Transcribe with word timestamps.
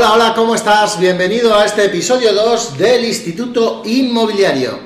Hola, 0.00 0.14
hola, 0.14 0.34
¿cómo 0.34 0.54
estás? 0.54 0.98
Bienvenido 0.98 1.54
a 1.54 1.66
este 1.66 1.84
episodio 1.84 2.32
2 2.32 2.78
del 2.78 3.04
Instituto 3.04 3.82
Inmobiliario. 3.84 4.78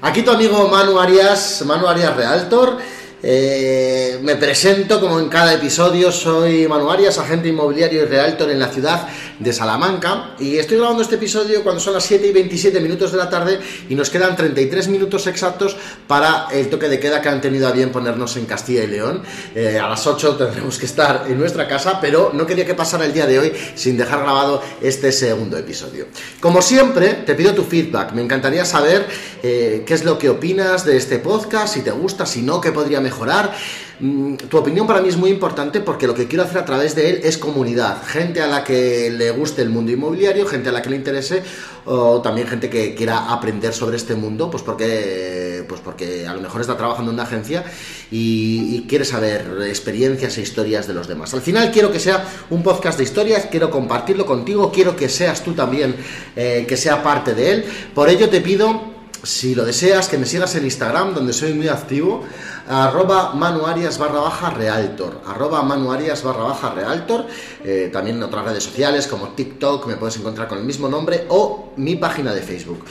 Aquí 0.00 0.22
tu 0.22 0.32
amigo 0.32 0.66
Manu 0.66 0.98
Arias, 0.98 1.62
Manu 1.64 1.86
Arias 1.86 2.16
Realtor. 2.16 2.76
Eh, 3.22 4.18
me 4.20 4.34
presento 4.34 5.00
como 5.00 5.20
en 5.20 5.28
cada 5.28 5.54
episodio, 5.54 6.10
soy 6.10 6.66
Manu 6.66 6.90
Arias, 6.90 7.18
agente 7.18 7.50
inmobiliario 7.50 8.02
y 8.02 8.06
realtor 8.06 8.50
en 8.50 8.58
la 8.58 8.66
ciudad 8.66 9.06
de 9.42 9.52
Salamanca 9.52 10.34
y 10.40 10.56
estoy 10.56 10.78
grabando 10.78 11.02
este 11.02 11.14
episodio 11.14 11.62
cuando 11.62 11.80
son 11.80 11.94
las 11.94 12.04
7 12.04 12.26
y 12.26 12.32
27 12.32 12.80
minutos 12.80 13.12
de 13.12 13.18
la 13.18 13.30
tarde 13.30 13.60
y 13.88 13.94
nos 13.94 14.10
quedan 14.10 14.34
33 14.34 14.88
minutos 14.88 15.26
exactos 15.28 15.76
para 16.06 16.48
el 16.52 16.68
toque 16.68 16.88
de 16.88 16.98
queda 16.98 17.20
que 17.20 17.28
han 17.28 17.40
tenido 17.40 17.68
a 17.68 17.72
bien 17.72 17.92
ponernos 17.92 18.36
en 18.36 18.46
Castilla 18.46 18.82
y 18.82 18.88
León. 18.88 19.22
Eh, 19.54 19.78
a 19.78 19.88
las 19.88 20.06
8 20.06 20.36
tendremos 20.36 20.78
que 20.78 20.86
estar 20.86 21.26
en 21.28 21.38
nuestra 21.38 21.68
casa, 21.68 22.00
pero 22.00 22.32
no 22.34 22.44
quería 22.44 22.66
que 22.66 22.74
pasara 22.74 23.04
el 23.04 23.12
día 23.12 23.26
de 23.26 23.38
hoy 23.38 23.52
sin 23.74 23.96
dejar 23.96 24.20
grabado 24.20 24.60
este 24.80 25.12
segundo 25.12 25.56
episodio. 25.56 26.06
Como 26.40 26.60
siempre, 26.60 27.14
te 27.24 27.34
pido 27.34 27.54
tu 27.54 27.62
feedback, 27.62 28.12
me 28.12 28.22
encantaría 28.22 28.64
saber 28.64 29.06
eh, 29.42 29.84
qué 29.86 29.94
es 29.94 30.04
lo 30.04 30.18
que 30.18 30.28
opinas 30.28 30.84
de 30.84 30.96
este 30.96 31.18
podcast, 31.18 31.74
si 31.74 31.82
te 31.82 31.90
gusta, 31.90 32.26
si 32.26 32.42
no, 32.42 32.60
qué 32.60 32.72
podría 32.72 33.00
mejorar 33.00 33.12
mejorar. 33.12 33.54
Mm, 34.00 34.34
tu 34.34 34.56
opinión 34.56 34.86
para 34.86 35.00
mí 35.00 35.08
es 35.08 35.16
muy 35.16 35.30
importante 35.30 35.80
porque 35.80 36.06
lo 36.06 36.14
que 36.14 36.26
quiero 36.26 36.44
hacer 36.44 36.58
a 36.58 36.64
través 36.64 36.94
de 36.94 37.10
él 37.10 37.20
es 37.22 37.38
comunidad, 37.38 38.02
gente 38.04 38.40
a 38.40 38.46
la 38.46 38.64
que 38.64 39.10
le 39.10 39.30
guste 39.30 39.62
el 39.62 39.70
mundo 39.70 39.92
inmobiliario, 39.92 40.46
gente 40.46 40.70
a 40.70 40.72
la 40.72 40.82
que 40.82 40.90
le 40.90 40.96
interese 40.96 41.42
o 41.84 42.20
también 42.22 42.46
gente 42.46 42.70
que 42.70 42.94
quiera 42.94 43.32
aprender 43.32 43.72
sobre 43.72 43.96
este 43.96 44.14
mundo, 44.14 44.50
pues 44.50 44.62
porque, 44.62 45.64
pues 45.68 45.80
porque 45.80 46.26
a 46.26 46.34
lo 46.34 46.40
mejor 46.40 46.60
está 46.60 46.76
trabajando 46.76 47.10
en 47.10 47.14
una 47.14 47.24
agencia 47.24 47.64
y, 48.10 48.82
quiere 48.88 49.04
saber 49.04 49.46
experiencias 49.68 50.36
e 50.36 50.42
historias 50.42 50.86
de 50.86 50.92
los 50.92 51.08
demás. 51.08 51.32
Al 51.32 51.40
final 51.40 51.70
quiero 51.70 51.90
que 51.90 52.00
sea 52.00 52.26
un 52.50 52.62
podcast 52.62 52.98
de 52.98 53.04
historias, 53.04 53.46
quiero 53.50 53.70
compartirlo 53.70 54.26
contigo, 54.26 54.70
quiero 54.70 54.96
que 54.96 55.08
seas 55.08 55.42
tú 55.42 55.52
también, 55.52 55.94
eh, 56.36 56.66
que 56.68 56.76
sea 56.76 57.02
parte 57.02 57.32
de 57.34 57.52
él. 57.52 57.64
Por 57.94 58.10
ello 58.10 58.28
te 58.28 58.40
pido 58.40 58.91
si 59.22 59.54
lo 59.54 59.64
deseas, 59.64 60.08
que 60.08 60.18
me 60.18 60.26
sigas 60.26 60.54
en 60.56 60.64
Instagram, 60.64 61.14
donde 61.14 61.32
soy 61.32 61.54
muy 61.54 61.68
activo, 61.68 62.24
arroba 62.68 63.34
manuarias 63.34 63.98
barra 63.98 64.20
baja 64.20 64.50
barra 64.50 66.44
baja 66.44 66.74
realtor, 66.74 67.26
eh, 67.64 67.90
también 67.92 68.16
en 68.16 68.22
otras 68.24 68.44
redes 68.44 68.64
sociales 68.64 69.06
como 69.06 69.28
TikTok, 69.28 69.86
me 69.86 69.96
puedes 69.96 70.16
encontrar 70.16 70.48
con 70.48 70.58
el 70.58 70.64
mismo 70.64 70.88
nombre, 70.88 71.26
o 71.28 71.72
mi 71.76 71.96
página 71.96 72.34
de 72.34 72.42
Facebook. 72.42 72.84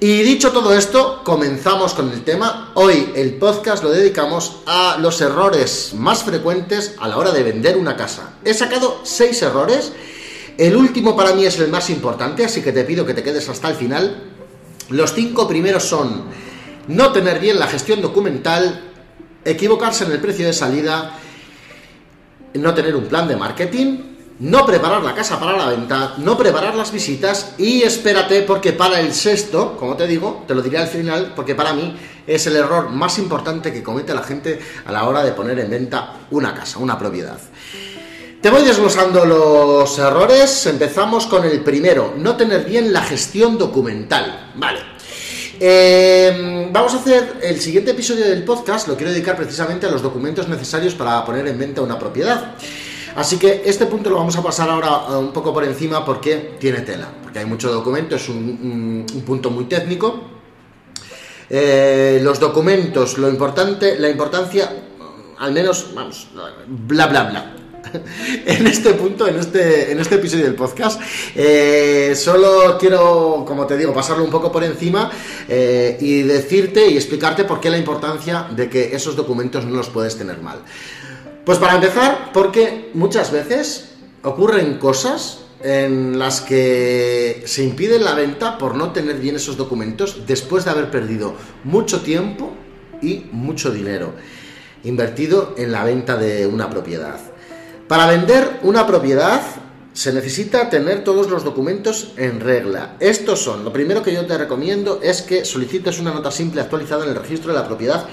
Y 0.00 0.22
dicho 0.22 0.50
todo 0.50 0.74
esto, 0.74 1.22
comenzamos 1.22 1.94
con 1.94 2.10
el 2.10 2.24
tema. 2.24 2.72
Hoy 2.74 3.12
el 3.14 3.34
podcast 3.34 3.84
lo 3.84 3.90
dedicamos 3.90 4.62
a 4.66 4.98
los 4.98 5.20
errores 5.20 5.92
más 5.94 6.24
frecuentes 6.24 6.96
a 6.98 7.06
la 7.06 7.18
hora 7.18 7.30
de 7.30 7.44
vender 7.44 7.76
una 7.76 7.96
casa. 7.96 8.32
He 8.44 8.52
sacado 8.52 9.02
seis 9.04 9.40
errores. 9.42 9.92
El 10.58 10.74
último 10.74 11.14
para 11.16 11.34
mí 11.34 11.46
es 11.46 11.56
el 11.60 11.68
más 11.68 11.88
importante, 11.88 12.44
así 12.44 12.62
que 12.62 12.72
te 12.72 12.82
pido 12.82 13.06
que 13.06 13.14
te 13.14 13.22
quedes 13.22 13.48
hasta 13.48 13.68
el 13.68 13.76
final 13.76 14.31
los 14.90 15.12
cinco 15.14 15.48
primeros 15.48 15.84
son 15.84 16.24
no 16.88 17.12
tener 17.12 17.38
bien 17.38 17.58
la 17.58 17.66
gestión 17.66 18.00
documental, 18.02 18.92
equivocarse 19.44 20.04
en 20.04 20.12
el 20.12 20.20
precio 20.20 20.46
de 20.46 20.52
salida, 20.52 21.18
no 22.54 22.74
tener 22.74 22.94
un 22.96 23.04
plan 23.04 23.28
de 23.28 23.36
marketing, 23.36 24.12
no 24.40 24.66
preparar 24.66 25.02
la 25.02 25.14
casa 25.14 25.38
para 25.38 25.56
la 25.56 25.66
venta, 25.66 26.14
no 26.18 26.36
preparar 26.36 26.74
las 26.74 26.90
visitas 26.90 27.54
y 27.58 27.82
espérate 27.82 28.42
porque 28.42 28.72
para 28.72 29.00
el 29.00 29.12
sexto, 29.14 29.76
como 29.76 29.96
te 29.96 30.06
digo, 30.06 30.44
te 30.48 30.54
lo 30.54 30.62
diré 30.62 30.78
al 30.78 30.88
final, 30.88 31.32
porque 31.36 31.54
para 31.54 31.72
mí 31.72 31.96
es 32.26 32.46
el 32.46 32.56
error 32.56 32.90
más 32.90 33.18
importante 33.18 33.72
que 33.72 33.82
comete 33.82 34.14
la 34.14 34.22
gente 34.22 34.58
a 34.84 34.92
la 34.92 35.04
hora 35.04 35.22
de 35.22 35.32
poner 35.32 35.58
en 35.60 35.70
venta 35.70 36.14
una 36.30 36.54
casa, 36.54 36.78
una 36.78 36.98
propiedad. 36.98 37.38
Te 38.42 38.50
voy 38.50 38.64
desglosando 38.64 39.24
los 39.24 39.96
errores. 40.00 40.66
Empezamos 40.66 41.28
con 41.28 41.44
el 41.44 41.60
primero, 41.60 42.14
no 42.18 42.36
tener 42.36 42.64
bien 42.64 42.92
la 42.92 43.00
gestión 43.00 43.56
documental. 43.56 44.50
Vale. 44.56 44.80
Em, 45.60 46.72
vamos 46.72 46.92
a 46.92 46.96
hacer 46.96 47.38
el 47.40 47.60
siguiente 47.60 47.92
episodio 47.92 48.24
del 48.24 48.42
podcast, 48.42 48.88
lo 48.88 48.96
quiero 48.96 49.12
dedicar 49.12 49.36
precisamente 49.36 49.86
a 49.86 49.92
los 49.92 50.02
documentos 50.02 50.48
necesarios 50.48 50.96
para 50.96 51.24
poner 51.24 51.46
en 51.46 51.56
venta 51.56 51.82
una 51.82 51.96
propiedad. 51.96 52.56
Así 53.14 53.38
que 53.38 53.62
este 53.64 53.86
punto 53.86 54.10
lo 54.10 54.16
vamos 54.16 54.34
a 54.36 54.42
pasar 54.42 54.68
ahora 54.68 55.02
eh, 55.08 55.14
un 55.14 55.32
poco 55.32 55.54
por 55.54 55.62
encima 55.62 56.04
porque 56.04 56.56
tiene 56.58 56.80
tela, 56.80 57.06
porque 57.22 57.38
hay 57.38 57.46
mucho 57.46 57.72
documento, 57.72 58.16
es 58.16 58.28
un, 58.28 59.06
punto 59.24 59.50
muy 59.50 59.66
técnico. 59.66 60.20
Eh, 61.48 62.18
los 62.20 62.40
documentos, 62.40 63.18
lo 63.18 63.28
importante, 63.28 64.00
la 64.00 64.10
importancia, 64.10 64.68
al 65.38 65.52
menos, 65.52 65.94
vamos, 65.94 66.26
bla 66.66 67.06
bla 67.06 67.22
bla. 67.22 67.61
en 68.46 68.66
este 68.66 68.94
punto, 68.94 69.26
en 69.26 69.36
este, 69.36 69.92
en 69.92 70.00
este 70.00 70.16
episodio 70.16 70.44
del 70.44 70.54
podcast. 70.54 71.00
Eh, 71.34 72.14
solo 72.16 72.76
quiero, 72.78 73.44
como 73.46 73.66
te 73.66 73.76
digo, 73.76 73.92
pasarlo 73.92 74.24
un 74.24 74.30
poco 74.30 74.50
por 74.50 74.64
encima 74.64 75.10
eh, 75.48 75.96
y 76.00 76.22
decirte 76.22 76.86
y 76.88 76.96
explicarte 76.96 77.44
por 77.44 77.60
qué 77.60 77.70
la 77.70 77.78
importancia 77.78 78.46
de 78.54 78.68
que 78.68 78.94
esos 78.94 79.16
documentos 79.16 79.64
no 79.64 79.76
los 79.76 79.88
puedes 79.88 80.16
tener 80.16 80.40
mal. 80.40 80.60
Pues 81.44 81.58
para 81.58 81.74
empezar, 81.74 82.30
porque 82.32 82.90
muchas 82.94 83.32
veces 83.32 83.90
ocurren 84.22 84.78
cosas 84.78 85.40
en 85.62 86.18
las 86.18 86.40
que 86.40 87.42
se 87.46 87.62
impide 87.62 87.98
la 87.98 88.14
venta 88.14 88.58
por 88.58 88.74
no 88.74 88.92
tener 88.92 89.16
bien 89.18 89.36
esos 89.36 89.56
documentos 89.56 90.26
después 90.26 90.64
de 90.64 90.70
haber 90.70 90.90
perdido 90.90 91.34
mucho 91.64 92.00
tiempo 92.02 92.52
y 93.00 93.26
mucho 93.32 93.70
dinero 93.70 94.12
invertido 94.84 95.54
en 95.56 95.72
la 95.72 95.84
venta 95.84 96.16
de 96.16 96.46
una 96.46 96.68
propiedad. 96.68 97.31
Para 97.88 98.06
vender 98.06 98.60
una 98.62 98.86
propiedad 98.86 99.42
se 99.92 100.12
necesita 100.12 100.70
tener 100.70 101.04
todos 101.04 101.28
los 101.28 101.44
documentos 101.44 102.12
en 102.16 102.40
regla. 102.40 102.96
Estos 103.00 103.40
son, 103.42 103.64
lo 103.64 103.72
primero 103.72 104.02
que 104.02 104.12
yo 104.12 104.24
te 104.24 104.38
recomiendo 104.38 105.00
es 105.02 105.22
que 105.22 105.44
solicites 105.44 105.98
una 105.98 106.14
nota 106.14 106.30
simple 106.30 106.62
actualizada 106.62 107.04
en 107.04 107.10
el 107.10 107.16
registro 107.16 107.52
de 107.52 107.58
la 107.58 107.66
propiedad 107.66 108.06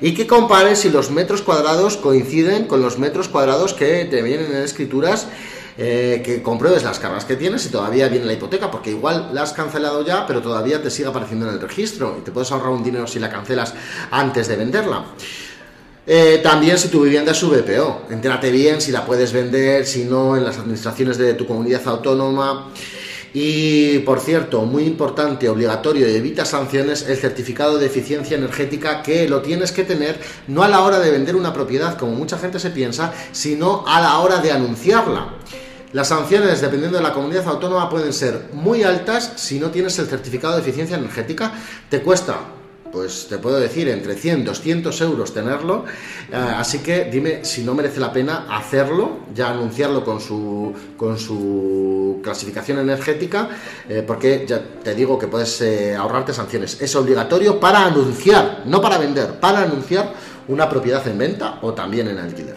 y 0.00 0.14
que 0.14 0.26
compares 0.26 0.80
si 0.80 0.90
los 0.90 1.10
metros 1.12 1.42
cuadrados 1.42 1.96
coinciden 1.96 2.66
con 2.66 2.82
los 2.82 2.98
metros 2.98 3.28
cuadrados 3.28 3.72
que 3.72 4.04
te 4.06 4.22
vienen 4.22 4.50
en 4.50 4.62
escrituras 4.62 5.28
eh, 5.78 6.20
que 6.24 6.42
compruebes 6.42 6.82
las 6.82 6.98
cargas 6.98 7.24
que 7.24 7.36
tienes 7.36 7.64
y 7.64 7.70
todavía 7.70 8.08
viene 8.08 8.26
la 8.26 8.34
hipoteca, 8.34 8.70
porque 8.70 8.90
igual 8.90 9.30
la 9.32 9.42
has 9.42 9.52
cancelado 9.52 10.04
ya, 10.04 10.26
pero 10.26 10.42
todavía 10.42 10.82
te 10.82 10.90
sigue 10.90 11.08
apareciendo 11.08 11.48
en 11.48 11.54
el 11.54 11.60
registro 11.60 12.16
y 12.18 12.24
te 12.24 12.30
puedes 12.30 12.52
ahorrar 12.52 12.70
un 12.70 12.82
dinero 12.82 13.06
si 13.06 13.18
la 13.18 13.30
cancelas 13.30 13.72
antes 14.10 14.48
de 14.48 14.56
venderla. 14.56 15.04
Eh, 16.04 16.40
también 16.42 16.78
si 16.78 16.88
tu 16.88 17.02
vivienda 17.02 17.30
es 17.30 17.42
VPO, 17.42 18.06
entérate 18.10 18.50
bien 18.50 18.80
si 18.80 18.90
la 18.90 19.06
puedes 19.06 19.32
vender, 19.32 19.86
si 19.86 20.04
no, 20.04 20.36
en 20.36 20.44
las 20.44 20.58
administraciones 20.58 21.16
de 21.16 21.34
tu 21.34 21.46
comunidad 21.46 21.86
autónoma. 21.86 22.70
Y 23.34 24.00
por 24.00 24.20
cierto, 24.20 24.62
muy 24.62 24.84
importante, 24.84 25.48
obligatorio 25.48 26.08
y 26.08 26.14
evita 26.14 26.44
sanciones, 26.44 27.08
el 27.08 27.16
certificado 27.16 27.78
de 27.78 27.86
eficiencia 27.86 28.36
energética 28.36 29.02
que 29.02 29.28
lo 29.28 29.40
tienes 29.40 29.72
que 29.72 29.84
tener 29.84 30.20
no 30.48 30.62
a 30.62 30.68
la 30.68 30.80
hora 30.80 30.98
de 30.98 31.10
vender 31.10 31.36
una 31.36 31.52
propiedad, 31.52 31.96
como 31.96 32.12
mucha 32.12 32.36
gente 32.36 32.58
se 32.58 32.70
piensa, 32.70 33.14
sino 33.30 33.84
a 33.86 34.00
la 34.00 34.18
hora 34.18 34.38
de 34.38 34.50
anunciarla. 34.50 35.36
Las 35.92 36.08
sanciones, 36.08 36.60
dependiendo 36.60 36.98
de 36.98 37.04
la 37.04 37.12
comunidad 37.12 37.46
autónoma, 37.46 37.88
pueden 37.88 38.12
ser 38.12 38.48
muy 38.52 38.82
altas 38.82 39.34
si 39.36 39.58
no 39.58 39.70
tienes 39.70 39.98
el 39.98 40.08
certificado 40.08 40.54
de 40.54 40.62
eficiencia 40.62 40.96
energética. 40.96 41.52
Te 41.88 42.02
cuesta 42.02 42.38
pues 42.92 43.26
te 43.28 43.38
puedo 43.38 43.58
decir, 43.58 43.88
entre 43.88 44.14
100, 44.14 44.44
200 44.44 45.00
euros 45.00 45.32
tenerlo. 45.32 45.86
Eh, 46.30 46.36
así 46.36 46.80
que 46.80 47.06
dime 47.06 47.44
si 47.44 47.64
no 47.64 47.74
merece 47.74 47.98
la 47.98 48.12
pena 48.12 48.46
hacerlo, 48.50 49.20
ya 49.34 49.48
anunciarlo 49.48 50.04
con 50.04 50.20
su, 50.20 50.74
con 50.96 51.18
su 51.18 52.20
clasificación 52.22 52.78
energética, 52.78 53.48
eh, 53.88 54.04
porque 54.06 54.44
ya 54.46 54.62
te 54.82 54.94
digo 54.94 55.18
que 55.18 55.26
puedes 55.26 55.60
eh, 55.62 55.96
ahorrarte 55.96 56.34
sanciones. 56.34 56.80
Es 56.82 56.94
obligatorio 56.94 57.58
para 57.58 57.86
anunciar, 57.86 58.62
no 58.66 58.82
para 58.82 58.98
vender, 58.98 59.40
para 59.40 59.62
anunciar 59.62 60.12
una 60.48 60.68
propiedad 60.68 61.06
en 61.08 61.16
venta 61.16 61.58
o 61.62 61.72
también 61.72 62.08
en 62.08 62.18
alquiler. 62.18 62.56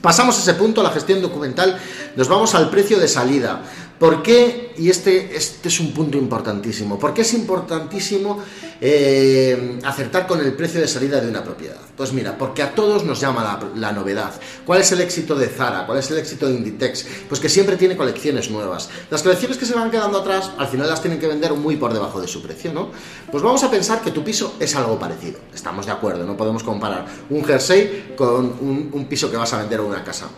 Pasamos 0.00 0.36
a 0.36 0.40
ese 0.40 0.54
punto, 0.54 0.82
la 0.82 0.90
gestión 0.90 1.22
documental, 1.22 1.78
nos 2.16 2.28
vamos 2.28 2.54
al 2.54 2.70
precio 2.70 2.98
de 2.98 3.08
salida. 3.08 3.62
¿Por 3.98 4.22
qué? 4.22 4.67
Y 4.78 4.90
este, 4.90 5.36
este 5.36 5.68
es 5.68 5.80
un 5.80 5.92
punto 5.92 6.16
importantísimo. 6.16 6.98
¿Por 6.98 7.12
qué 7.12 7.22
es 7.22 7.34
importantísimo 7.34 8.38
eh, 8.80 9.78
acertar 9.84 10.26
con 10.26 10.40
el 10.40 10.52
precio 10.54 10.80
de 10.80 10.86
salida 10.86 11.20
de 11.20 11.28
una 11.28 11.42
propiedad? 11.42 11.76
Pues 11.96 12.12
mira, 12.12 12.38
porque 12.38 12.62
a 12.62 12.76
todos 12.76 13.02
nos 13.02 13.20
llama 13.20 13.60
la, 13.74 13.90
novedad. 13.92 14.32
¿Cuál 14.64 14.82
es 14.82 14.92
el 14.92 15.00
éxito 15.00 15.34
de 15.34 15.48
Zara? 15.48 15.84
¿Cuál 15.84 15.98
es 15.98 16.08
el 16.12 16.18
éxito 16.18 16.46
de 16.46 16.54
Inditex? 16.54 17.04
Pues 17.28 17.40
que 17.40 17.48
siempre 17.48 17.76
tiene 17.76 17.96
colecciones 17.96 18.52
nuevas. 18.52 18.88
Las 19.10 19.24
colecciones 19.24 19.58
que 19.58 19.66
se 19.66 19.74
van 19.74 19.90
quedando 19.90 20.18
atrás, 20.18 20.52
al 20.56 20.68
final 20.68 20.88
las 20.88 21.02
tienen 21.02 21.18
que 21.18 21.26
vender 21.26 21.54
muy 21.54 21.74
por 21.74 21.92
debajo 21.92 22.20
de 22.20 22.28
su 22.28 22.40
precio, 22.40 22.72
¿no? 22.72 22.92
Pues 23.32 23.42
vamos 23.42 23.64
a 23.64 23.70
pensar 23.70 24.00
que 24.00 24.12
tu 24.12 24.22
piso 24.22 24.54
es 24.60 24.76
algo 24.76 24.96
parecido. 24.96 25.40
Estamos 25.52 25.86
de 25.86 25.92
acuerdo, 25.92 26.24
no 26.24 26.36
podemos 26.36 26.62
comparar 26.62 27.04
un 27.30 27.44
jersey 27.44 28.14
con 28.16 28.44
un, 28.60 29.06
piso 29.08 29.28
que 29.28 29.36
vas 29.36 29.52
a 29.54 29.58
vender 29.58 29.80
o 29.80 29.86
una 29.86 30.04
casa. 30.04 30.28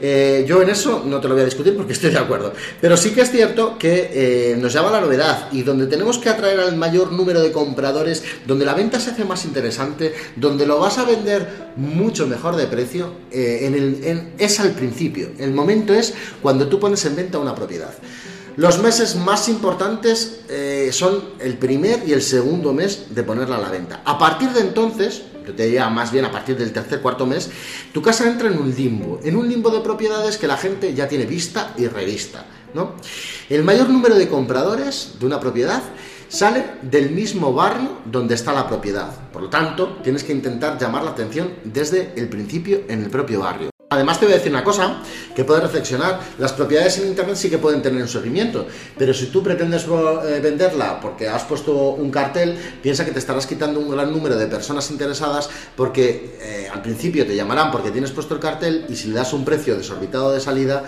Eh, 0.00 0.44
yo 0.46 0.60
en 0.60 0.70
eso 0.70 1.02
no 1.06 1.20
te 1.20 1.28
lo 1.28 1.34
voy 1.34 1.42
a 1.42 1.46
discutir 1.46 1.76
porque 1.76 1.92
estoy 1.92 2.10
de 2.10 2.18
acuerdo. 2.18 2.52
Pero 2.80 2.96
sí 2.96 3.10
que 3.10 3.20
es 3.20 3.30
cierto 3.30 3.75
que 3.78 4.10
eh, 4.12 4.56
nos 4.56 4.72
llama 4.72 4.90
la 4.90 5.00
novedad 5.00 5.48
y 5.52 5.62
donde 5.62 5.86
tenemos 5.86 6.18
que 6.18 6.28
atraer 6.28 6.60
al 6.60 6.76
mayor 6.76 7.12
número 7.12 7.40
de 7.42 7.52
compradores, 7.52 8.22
donde 8.46 8.64
la 8.64 8.74
venta 8.74 9.00
se 9.00 9.10
hace 9.10 9.24
más 9.24 9.44
interesante, 9.44 10.14
donde 10.36 10.66
lo 10.66 10.78
vas 10.78 10.98
a 10.98 11.04
vender 11.04 11.72
mucho 11.76 12.26
mejor 12.26 12.56
de 12.56 12.66
precio, 12.66 13.12
eh, 13.30 14.32
es 14.38 14.60
al 14.60 14.72
principio. 14.72 15.30
El 15.38 15.52
momento 15.52 15.92
es 15.94 16.14
cuando 16.42 16.68
tú 16.68 16.80
pones 16.80 17.04
en 17.04 17.16
venta 17.16 17.38
una 17.38 17.54
propiedad. 17.54 17.94
Los 18.56 18.78
meses 18.78 19.16
más 19.16 19.50
importantes 19.50 20.40
son 20.90 21.22
el 21.40 21.58
primer 21.58 22.08
y 22.08 22.14
el 22.14 22.22
segundo 22.22 22.72
mes 22.72 23.14
de 23.14 23.22
ponerla 23.22 23.56
a 23.56 23.60
la 23.60 23.68
venta. 23.68 24.00
A 24.06 24.18
partir 24.18 24.48
de 24.48 24.60
entonces, 24.60 25.24
yo 25.46 25.54
te 25.54 25.64
diría 25.64 25.88
más 25.88 26.10
bien 26.10 26.24
a 26.24 26.32
partir 26.32 26.56
del 26.56 26.72
tercer, 26.72 27.00
cuarto 27.00 27.24
mes, 27.26 27.50
tu 27.92 28.02
casa 28.02 28.28
entra 28.28 28.48
en 28.48 28.58
un 28.58 28.74
limbo, 28.74 29.20
en 29.22 29.36
un 29.36 29.48
limbo 29.48 29.70
de 29.70 29.80
propiedades 29.80 30.36
que 30.36 30.46
la 30.46 30.56
gente 30.56 30.92
ya 30.94 31.08
tiene 31.08 31.24
vista 31.24 31.72
y 31.76 31.86
revista. 31.86 32.44
¿no? 32.74 32.94
El 33.48 33.62
mayor 33.62 33.88
número 33.88 34.16
de 34.16 34.28
compradores 34.28 35.14
de 35.18 35.26
una 35.26 35.40
propiedad 35.40 35.82
sale 36.28 36.64
del 36.82 37.10
mismo 37.10 37.52
barrio 37.52 37.98
donde 38.04 38.34
está 38.34 38.52
la 38.52 38.66
propiedad. 38.66 39.12
Por 39.32 39.42
lo 39.42 39.48
tanto, 39.48 40.00
tienes 40.02 40.24
que 40.24 40.32
intentar 40.32 40.78
llamar 40.78 41.04
la 41.04 41.10
atención 41.10 41.54
desde 41.64 42.12
el 42.16 42.28
principio 42.28 42.82
en 42.88 43.04
el 43.04 43.10
propio 43.10 43.40
barrio. 43.40 43.75
Además 43.88 44.18
te 44.18 44.26
voy 44.26 44.34
a 44.34 44.38
decir 44.38 44.50
una 44.50 44.64
cosa 44.64 45.00
que 45.34 45.44
puedes 45.44 45.62
reflexionar, 45.62 46.18
las 46.38 46.52
propiedades 46.52 46.98
en 46.98 47.06
Internet 47.06 47.36
sí 47.36 47.48
que 47.48 47.58
pueden 47.58 47.82
tener 47.82 48.02
un 48.02 48.08
seguimiento, 48.08 48.66
pero 48.98 49.14
si 49.14 49.26
tú 49.26 49.44
pretendes 49.44 49.84
eh, 49.84 50.40
venderla 50.42 50.98
porque 51.00 51.28
has 51.28 51.44
puesto 51.44 51.90
un 51.90 52.10
cartel, 52.10 52.58
piensa 52.82 53.04
que 53.04 53.12
te 53.12 53.20
estarás 53.20 53.46
quitando 53.46 53.78
un 53.78 53.88
gran 53.88 54.10
número 54.10 54.36
de 54.36 54.48
personas 54.48 54.90
interesadas 54.90 55.48
porque 55.76 56.36
eh, 56.40 56.68
al 56.72 56.82
principio 56.82 57.24
te 57.24 57.36
llamarán 57.36 57.70
porque 57.70 57.92
tienes 57.92 58.10
puesto 58.10 58.34
el 58.34 58.40
cartel 58.40 58.86
y 58.88 58.96
si 58.96 59.06
le 59.08 59.14
das 59.14 59.32
un 59.32 59.44
precio 59.44 59.76
desorbitado 59.76 60.32
de 60.32 60.40
salida, 60.40 60.82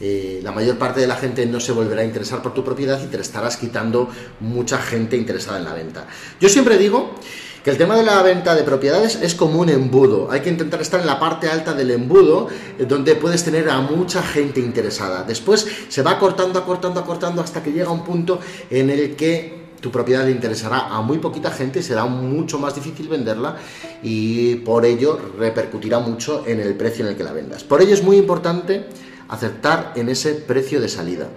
eh, 0.00 0.38
la 0.44 0.52
mayor 0.52 0.78
parte 0.78 1.00
de 1.00 1.08
la 1.08 1.16
gente 1.16 1.44
no 1.46 1.58
se 1.58 1.72
volverá 1.72 2.02
a 2.02 2.04
interesar 2.04 2.40
por 2.40 2.54
tu 2.54 2.62
propiedad 2.62 3.02
y 3.02 3.08
te 3.08 3.20
estarás 3.20 3.56
quitando 3.56 4.08
mucha 4.38 4.78
gente 4.78 5.16
interesada 5.16 5.58
en 5.58 5.64
la 5.64 5.74
venta. 5.74 6.06
Yo 6.40 6.48
siempre 6.48 6.78
digo 6.78 7.16
que 7.64 7.70
el 7.70 7.78
tema 7.78 7.96
de 7.96 8.02
la 8.02 8.22
venta 8.22 8.54
de 8.54 8.62
propiedades 8.62 9.18
es 9.22 9.34
como 9.34 9.58
un 9.58 9.70
embudo. 9.70 10.30
Hay 10.30 10.40
que 10.40 10.50
intentar 10.50 10.82
estar 10.82 11.00
en 11.00 11.06
la 11.06 11.18
parte 11.18 11.48
alta 11.48 11.72
del 11.72 11.90
embudo, 11.92 12.48
eh, 12.78 12.84
donde 12.84 13.16
puedes 13.16 13.42
tener 13.42 13.70
a 13.70 13.80
mucha 13.80 14.22
gente 14.22 14.60
interesada. 14.60 15.24
Después 15.24 15.66
se 15.88 16.02
va 16.02 16.12
acortando, 16.12 16.58
acortando, 16.58 17.00
acortando 17.00 17.40
hasta 17.40 17.62
que 17.62 17.72
llega 17.72 17.90
un 17.90 18.04
punto 18.04 18.38
en 18.68 18.90
el 18.90 19.16
que 19.16 19.64
tu 19.80 19.90
propiedad 19.90 20.26
le 20.26 20.30
interesará 20.30 20.88
a 20.88 21.00
muy 21.00 21.18
poquita 21.18 21.50
gente, 21.50 21.82
será 21.82 22.04
mucho 22.04 22.58
más 22.58 22.74
difícil 22.74 23.08
venderla 23.08 23.56
y 24.02 24.56
por 24.56 24.84
ello 24.84 25.18
repercutirá 25.38 26.00
mucho 26.00 26.44
en 26.46 26.60
el 26.60 26.74
precio 26.74 27.04
en 27.04 27.12
el 27.12 27.16
que 27.16 27.24
la 27.24 27.32
vendas. 27.32 27.64
Por 27.64 27.80
ello 27.80 27.94
es 27.94 28.02
muy 28.02 28.18
importante 28.18 28.86
aceptar 29.28 29.92
en 29.96 30.10
ese 30.10 30.34
precio 30.34 30.82
de 30.82 30.88
salida. 30.88 31.28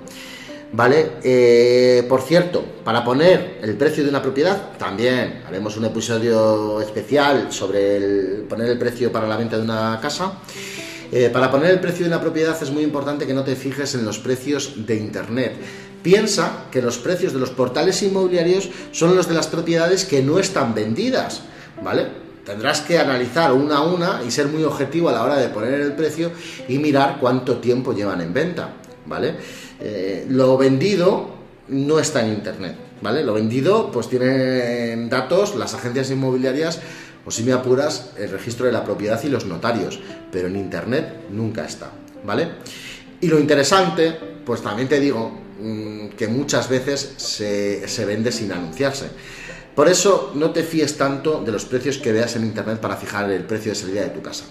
¿Vale? 0.73 1.11
Eh, 1.23 2.05
por 2.09 2.21
cierto, 2.21 2.63
para 2.83 3.03
poner 3.03 3.59
el 3.61 3.75
precio 3.77 4.03
de 4.03 4.09
una 4.09 4.21
propiedad, 4.21 4.77
también 4.77 5.43
haremos 5.47 5.77
un 5.77 5.85
episodio 5.85 6.81
especial 6.81 7.51
sobre 7.51 8.43
poner 8.49 8.69
el 8.69 8.77
precio 8.77 9.11
para 9.11 9.27
la 9.27 9.37
venta 9.37 9.57
de 9.57 9.63
una 9.63 9.97
casa. 10.01 10.33
Eh, 11.09 11.29
para 11.31 11.49
poner 11.49 11.71
el 11.71 11.79
precio 11.79 12.03
de 12.03 12.11
una 12.11 12.19
propiedad 12.19 12.61
es 12.61 12.69
muy 12.69 12.83
importante 12.83 13.25
que 13.25 13.33
no 13.33 13.43
te 13.43 13.55
fijes 13.55 13.95
en 13.95 14.03
los 14.03 14.19
precios 14.19 14.85
de 14.85 14.97
Internet. 14.97 15.53
Piensa 16.03 16.65
que 16.69 16.81
los 16.81 16.97
precios 16.97 17.31
de 17.31 17.39
los 17.39 17.49
portales 17.49 18.03
inmobiliarios 18.03 18.69
son 18.91 19.15
los 19.15 19.27
de 19.27 19.33
las 19.33 19.47
propiedades 19.47 20.03
que 20.03 20.21
no 20.21 20.37
están 20.37 20.75
vendidas, 20.75 21.43
¿vale? 21.81 22.27
Tendrás 22.45 22.81
que 22.81 22.99
analizar 22.99 23.53
una 23.53 23.77
a 23.77 23.81
una 23.81 24.21
y 24.25 24.31
ser 24.31 24.47
muy 24.47 24.63
objetivo 24.63 25.09
a 25.09 25.13
la 25.13 25.23
hora 25.23 25.37
de 25.37 25.47
poner 25.47 25.79
el 25.79 25.93
precio 25.93 26.31
y 26.67 26.77
mirar 26.77 27.17
cuánto 27.19 27.57
tiempo 27.57 27.93
llevan 27.93 28.21
en 28.21 28.33
venta, 28.33 28.69
¿vale? 29.05 29.35
Eh, 29.79 30.25
lo 30.29 30.57
vendido 30.57 31.29
no 31.67 31.99
está 31.99 32.25
en 32.25 32.33
Internet, 32.33 32.75
¿vale? 33.01 33.23
Lo 33.23 33.33
vendido, 33.33 33.91
pues 33.91 34.09
tienen 34.09 35.09
datos 35.09 35.55
las 35.55 35.73
agencias 35.73 36.09
inmobiliarias, 36.11 36.79
o 37.25 37.31
si 37.31 37.43
me 37.43 37.51
apuras, 37.51 38.11
el 38.17 38.29
registro 38.29 38.65
de 38.65 38.71
la 38.71 38.83
propiedad 38.83 39.21
y 39.23 39.29
los 39.29 39.45
notarios, 39.45 39.99
pero 40.31 40.47
en 40.47 40.55
Internet 40.55 41.27
nunca 41.29 41.65
está, 41.65 41.91
¿vale? 42.23 42.47
Y 43.19 43.27
lo 43.27 43.39
interesante, 43.39 44.17
pues 44.45 44.61
también 44.61 44.87
te 44.87 44.99
digo 44.99 45.31
mm, 45.61 46.09
que 46.09 46.27
muchas 46.27 46.69
veces 46.69 47.15
se, 47.17 47.87
se 47.87 48.05
vende 48.05 48.31
sin 48.31 48.51
anunciarse. 48.51 49.07
Por 49.75 49.89
eso 49.89 50.31
no 50.33 50.51
te 50.51 50.63
fíes 50.63 50.97
tanto 50.97 51.41
de 51.43 51.51
los 51.51 51.65
precios 51.65 51.97
que 51.97 52.11
veas 52.11 52.35
en 52.35 52.45
Internet 52.45 52.79
para 52.79 52.95
fijar 52.95 53.29
el 53.29 53.43
precio 53.43 53.73
de 53.73 53.75
salida 53.75 54.01
de 54.01 54.09
tu 54.09 54.21
casa. 54.21 54.45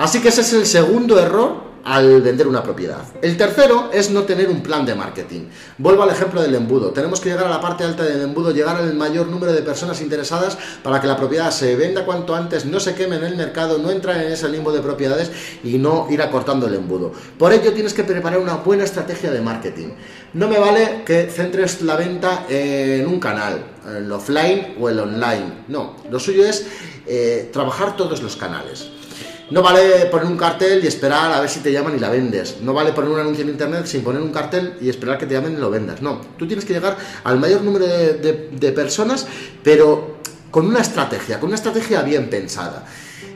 Así 0.00 0.22
que 0.22 0.28
ese 0.28 0.40
es 0.40 0.54
el 0.54 0.64
segundo 0.64 1.18
error 1.18 1.56
al 1.84 2.22
vender 2.22 2.48
una 2.48 2.62
propiedad. 2.62 3.02
El 3.20 3.36
tercero 3.36 3.90
es 3.92 4.10
no 4.10 4.22
tener 4.22 4.48
un 4.48 4.62
plan 4.62 4.86
de 4.86 4.94
marketing. 4.94 5.48
Vuelvo 5.76 6.04
al 6.04 6.08
ejemplo 6.08 6.40
del 6.40 6.54
embudo. 6.54 6.90
Tenemos 6.92 7.20
que 7.20 7.28
llegar 7.28 7.44
a 7.44 7.50
la 7.50 7.60
parte 7.60 7.84
alta 7.84 8.02
del 8.02 8.22
embudo, 8.22 8.50
llegar 8.50 8.76
al 8.76 8.94
mayor 8.94 9.26
número 9.26 9.52
de 9.52 9.60
personas 9.60 10.00
interesadas 10.00 10.56
para 10.82 11.02
que 11.02 11.06
la 11.06 11.18
propiedad 11.18 11.50
se 11.50 11.76
venda 11.76 12.06
cuanto 12.06 12.34
antes, 12.34 12.64
no 12.64 12.80
se 12.80 12.94
queme 12.94 13.16
en 13.16 13.24
el 13.24 13.36
mercado, 13.36 13.76
no 13.76 13.90
entrar 13.90 14.16
en 14.16 14.32
ese 14.32 14.48
limbo 14.48 14.72
de 14.72 14.80
propiedades 14.80 15.32
y 15.62 15.76
no 15.76 16.06
ir 16.08 16.22
acortando 16.22 16.66
el 16.66 16.76
embudo. 16.76 17.12
Por 17.38 17.52
ello 17.52 17.70
tienes 17.74 17.92
que 17.92 18.02
preparar 18.02 18.38
una 18.38 18.54
buena 18.54 18.84
estrategia 18.84 19.30
de 19.30 19.42
marketing. 19.42 19.88
No 20.32 20.48
me 20.48 20.58
vale 20.58 21.02
que 21.04 21.26
centres 21.26 21.82
la 21.82 21.96
venta 21.96 22.46
en 22.48 23.06
un 23.06 23.20
canal, 23.20 23.66
el 23.86 24.10
offline 24.10 24.76
o 24.80 24.88
el 24.88 24.98
online. 24.98 25.64
No, 25.68 25.96
lo 26.10 26.18
suyo 26.18 26.46
es 26.46 26.66
eh, 27.06 27.50
trabajar 27.52 27.98
todos 27.98 28.22
los 28.22 28.36
canales. 28.36 28.92
No 29.50 29.62
vale 29.62 30.06
poner 30.06 30.26
un 30.26 30.36
cartel 30.36 30.82
y 30.84 30.86
esperar 30.86 31.32
a 31.32 31.40
ver 31.40 31.50
si 31.50 31.58
te 31.58 31.72
llaman 31.72 31.96
y 31.96 31.98
la 31.98 32.08
vendes. 32.08 32.58
No 32.62 32.72
vale 32.72 32.92
poner 32.92 33.10
un 33.10 33.18
anuncio 33.18 33.42
en 33.42 33.50
internet 33.50 33.84
sin 33.84 34.02
poner 34.02 34.22
un 34.22 34.30
cartel 34.30 34.74
y 34.80 34.88
esperar 34.88 35.18
que 35.18 35.26
te 35.26 35.34
llamen 35.34 35.54
y 35.54 35.56
lo 35.56 35.70
vendas. 35.70 36.00
No, 36.00 36.20
tú 36.38 36.46
tienes 36.46 36.64
que 36.64 36.72
llegar 36.72 36.96
al 37.24 37.40
mayor 37.40 37.62
número 37.62 37.84
de, 37.86 38.72
personas, 38.72 39.26
pero 39.64 40.18
con 40.52 40.66
una 40.66 40.80
estrategia, 40.80 41.40
con 41.40 41.48
una 41.48 41.56
estrategia 41.56 42.02
bien 42.02 42.30
pensada. 42.30 42.86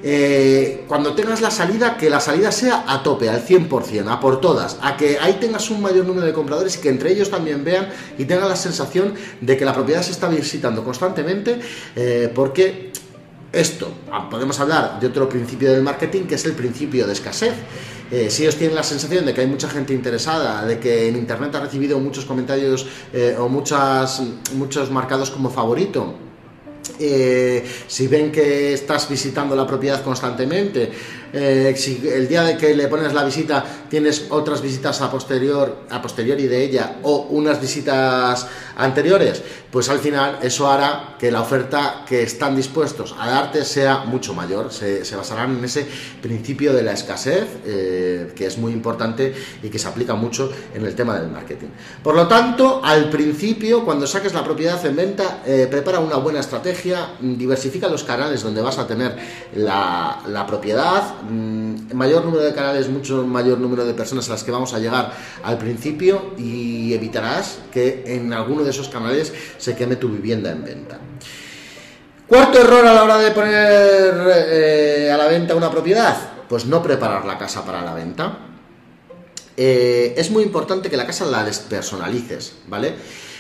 Eh, 0.06 0.84
cuando 0.86 1.14
tengas 1.14 1.40
la 1.40 1.50
salida, 1.50 1.96
que 1.96 2.08
la 2.08 2.20
salida 2.20 2.52
sea 2.52 2.84
a 2.86 3.02
tope, 3.02 3.28
al 3.28 3.44
100%, 3.44 4.06
a 4.06 4.20
por 4.20 4.40
todas, 4.40 4.78
a 4.82 4.96
que 4.96 5.18
ahí 5.18 5.38
tengas 5.40 5.68
un 5.70 5.82
mayor 5.82 6.04
número 6.04 6.26
de 6.26 6.32
compradores 6.32 6.76
y 6.76 6.80
que 6.80 6.90
entre 6.90 7.10
ellos 7.10 7.30
también 7.30 7.64
vean 7.64 7.88
y 8.18 8.24
tengan 8.26 8.48
la 8.48 8.56
sensación 8.56 9.14
de 9.40 9.56
que 9.56 9.64
la 9.64 9.72
propiedad 9.72 10.02
se 10.02 10.12
está 10.12 10.28
visitando 10.28 10.84
constantemente, 10.84 11.58
eh, 11.96 12.30
porque 12.32 12.92
esto, 13.54 13.92
ah, 14.10 14.28
podemos 14.28 14.58
hablar 14.60 14.98
de 15.00 15.06
otro 15.06 15.28
principio 15.28 15.72
del 15.72 15.82
marketing 15.82 16.24
que 16.24 16.34
es 16.34 16.44
el 16.44 16.52
principio 16.52 17.06
de 17.06 17.12
escasez. 17.12 17.54
Eh, 18.10 18.28
si 18.30 18.42
ellos 18.42 18.56
tienen 18.56 18.76
la 18.76 18.82
sensación 18.82 19.24
de 19.24 19.32
que 19.32 19.40
hay 19.40 19.46
mucha 19.46 19.68
gente 19.68 19.94
interesada, 19.94 20.64
de 20.66 20.78
que 20.78 21.08
en 21.08 21.16
Internet 21.16 21.54
ha 21.54 21.60
recibido 21.60 21.98
muchos 21.98 22.24
comentarios 22.24 22.86
eh, 23.12 23.34
o 23.38 23.48
muchas, 23.48 24.22
muchos 24.54 24.90
marcados 24.90 25.30
como 25.30 25.50
favorito, 25.50 26.14
eh, 26.98 27.64
si 27.86 28.06
ven 28.06 28.30
que 28.30 28.74
estás 28.74 29.08
visitando 29.08 29.56
la 29.56 29.66
propiedad 29.66 30.02
constantemente, 30.02 30.92
si 31.32 32.08
el 32.08 32.28
día 32.28 32.42
de 32.42 32.56
que 32.56 32.74
le 32.74 32.88
pones 32.88 33.12
la 33.12 33.24
visita 33.24 33.64
tienes 33.88 34.26
otras 34.30 34.62
visitas 34.62 35.00
a 35.00 35.10
posterior 35.10 35.84
a 35.90 36.00
posteriori 36.00 36.46
de 36.46 36.64
ella 36.64 36.96
o 37.02 37.26
unas 37.30 37.60
visitas 37.60 38.46
anteriores, 38.76 39.42
pues 39.70 39.88
al 39.88 39.98
final 39.98 40.38
eso 40.42 40.70
hará 40.70 41.16
que 41.18 41.30
la 41.30 41.40
oferta 41.40 42.04
que 42.06 42.22
están 42.22 42.54
dispuestos 42.54 43.14
a 43.18 43.28
darte 43.28 43.64
sea 43.64 44.04
mucho 44.04 44.34
mayor. 44.34 44.72
Se, 44.72 45.02
basarán 45.16 45.58
en 45.58 45.64
ese 45.64 45.86
principio 46.22 46.72
de 46.72 46.82
la 46.82 46.92
escasez, 46.92 47.46
eh, 47.64 48.32
que 48.36 48.46
es 48.46 48.58
muy 48.58 48.72
importante 48.72 49.34
y 49.62 49.68
que 49.68 49.78
se 49.78 49.88
aplica 49.88 50.14
mucho 50.14 50.52
en 50.74 50.84
el 50.84 50.94
tema 50.94 51.18
del 51.18 51.28
marketing. 51.30 51.68
Por 52.02 52.14
lo 52.14 52.28
tanto, 52.28 52.80
al 52.84 53.10
principio, 53.10 53.84
cuando 53.84 54.06
saques 54.06 54.32
la 54.32 54.44
propiedad 54.44 54.84
en 54.86 54.96
venta, 54.96 55.42
eh, 55.44 55.66
prepara 55.68 55.98
una 55.98 56.16
buena 56.16 56.40
estrategia, 56.40 57.14
diversifica 57.20 57.88
los 57.88 58.04
canales 58.04 58.42
donde 58.42 58.62
vas 58.62 58.78
a 58.78 58.86
tener 58.86 59.16
la, 59.56 60.44
propiedad, 60.46 61.20
mayor 61.30 62.24
número 62.24 62.42
de 62.42 62.52
canales, 62.52 62.88
mucho 62.88 63.26
mayor 63.26 63.58
número 63.58 63.84
de 63.84 63.94
personas 63.94 64.28
a 64.28 64.32
las 64.32 64.44
que 64.44 64.50
vamos 64.50 64.74
a 64.74 64.78
llegar 64.78 65.12
al 65.42 65.58
principio 65.58 66.34
y 66.38 66.92
evitarás 66.92 67.58
que 67.72 68.04
en 68.06 68.32
alguno 68.32 68.64
de 68.64 68.70
esos 68.70 68.88
canales 68.88 69.32
se 69.58 69.74
queme 69.74 69.96
tu 69.96 70.08
vivienda 70.08 70.50
en 70.50 70.64
venta. 70.64 70.98
Cuarto 72.26 72.58
error 72.58 72.86
a 72.86 72.94
la 72.94 73.04
hora 73.04 73.18
de 73.18 73.30
poner 73.32 74.14
eh, 74.48 75.10
a 75.12 75.16
la 75.16 75.26
venta 75.26 75.54
una 75.54 75.70
propiedad, 75.70 76.16
pues 76.48 76.64
no 76.66 76.82
preparar 76.82 77.24
la 77.24 77.36
casa 77.36 77.64
para 77.64 77.82
la 77.82 77.94
venta. 77.94 78.38
Eh, 79.56 80.14
es 80.16 80.30
muy 80.30 80.42
importante 80.42 80.90
que 80.90 80.96
la 80.96 81.06
casa 81.06 81.26
la 81.26 81.44
despersonalices, 81.44 82.56
¿vale? 82.66 82.94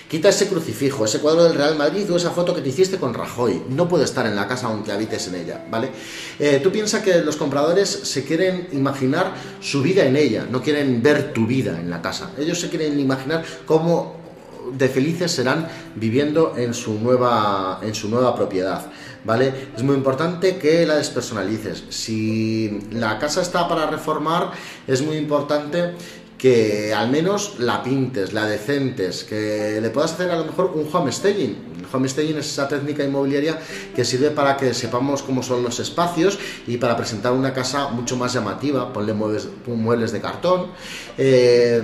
Quita 0.08 0.28
ese 0.28 0.48
crucifijo, 0.48 1.04
ese 1.04 1.18
cuadro 1.20 1.44
del 1.44 1.54
Real 1.54 1.76
Madrid 1.76 2.10
o 2.12 2.16
esa 2.16 2.30
foto 2.30 2.54
que 2.54 2.60
te 2.60 2.68
hiciste 2.68 2.98
con 2.98 3.14
Rajoy. 3.14 3.62
No 3.70 3.88
puede 3.88 4.04
estar 4.04 4.26
en 4.26 4.36
la 4.36 4.46
casa 4.46 4.66
aunque 4.66 4.92
habites 4.92 5.28
en 5.28 5.36
ella, 5.36 5.64
¿vale? 5.70 5.90
Eh, 6.38 6.60
tú 6.62 6.70
piensas 6.70 7.02
que 7.02 7.22
los 7.22 7.36
compradores 7.36 7.88
se 7.88 8.24
quieren 8.24 8.68
imaginar 8.72 9.34
su 9.60 9.82
vida 9.82 10.04
en 10.04 10.16
ella, 10.16 10.46
no 10.50 10.62
quieren 10.62 11.02
ver 11.02 11.32
tu 11.32 11.46
vida 11.46 11.80
en 11.80 11.90
la 11.90 12.02
casa. 12.02 12.30
Ellos 12.38 12.60
se 12.60 12.68
quieren 12.68 13.00
imaginar 13.00 13.44
cómo 13.66 14.24
de 14.72 14.88
felices 14.88 15.32
serán 15.32 15.68
viviendo 15.94 16.54
en 16.56 16.74
su 16.74 16.94
nueva, 16.94 17.80
en 17.82 17.94
su 17.94 18.08
nueva 18.08 18.34
propiedad. 18.34 18.86
¿Vale? 19.24 19.70
Es 19.74 19.82
muy 19.82 19.96
importante 19.96 20.58
que 20.58 20.84
la 20.84 20.96
despersonalices. 20.96 21.84
Si 21.88 22.78
la 22.90 23.18
casa 23.18 23.40
está 23.40 23.66
para 23.66 23.86
reformar, 23.86 24.50
es 24.86 25.00
muy 25.00 25.16
importante 25.16 25.94
que 26.38 26.92
al 26.92 27.10
menos 27.10 27.58
la 27.58 27.82
pintes, 27.82 28.32
la 28.32 28.46
decentes, 28.46 29.24
que 29.24 29.78
le 29.80 29.90
puedas 29.90 30.12
hacer 30.12 30.30
a 30.30 30.36
lo 30.36 30.44
mejor 30.44 30.72
un 30.74 30.88
homestaging. 30.92 31.74
El 31.78 31.86
homestaging 31.92 32.38
es 32.38 32.46
esa 32.46 32.68
técnica 32.68 33.04
inmobiliaria 33.04 33.58
que 33.94 34.04
sirve 34.04 34.30
para 34.30 34.56
que 34.56 34.74
sepamos 34.74 35.22
cómo 35.22 35.42
son 35.42 35.62
los 35.62 35.80
espacios 35.80 36.38
y 36.66 36.76
para 36.76 36.96
presentar 36.96 37.32
una 37.32 37.52
casa 37.52 37.88
mucho 37.88 38.16
más 38.16 38.32
llamativa. 38.32 38.92
Ponle 38.92 39.12
muebles, 39.12 39.48
muebles 39.66 40.12
de 40.12 40.20
cartón 40.20 40.66
eh, 41.16 41.82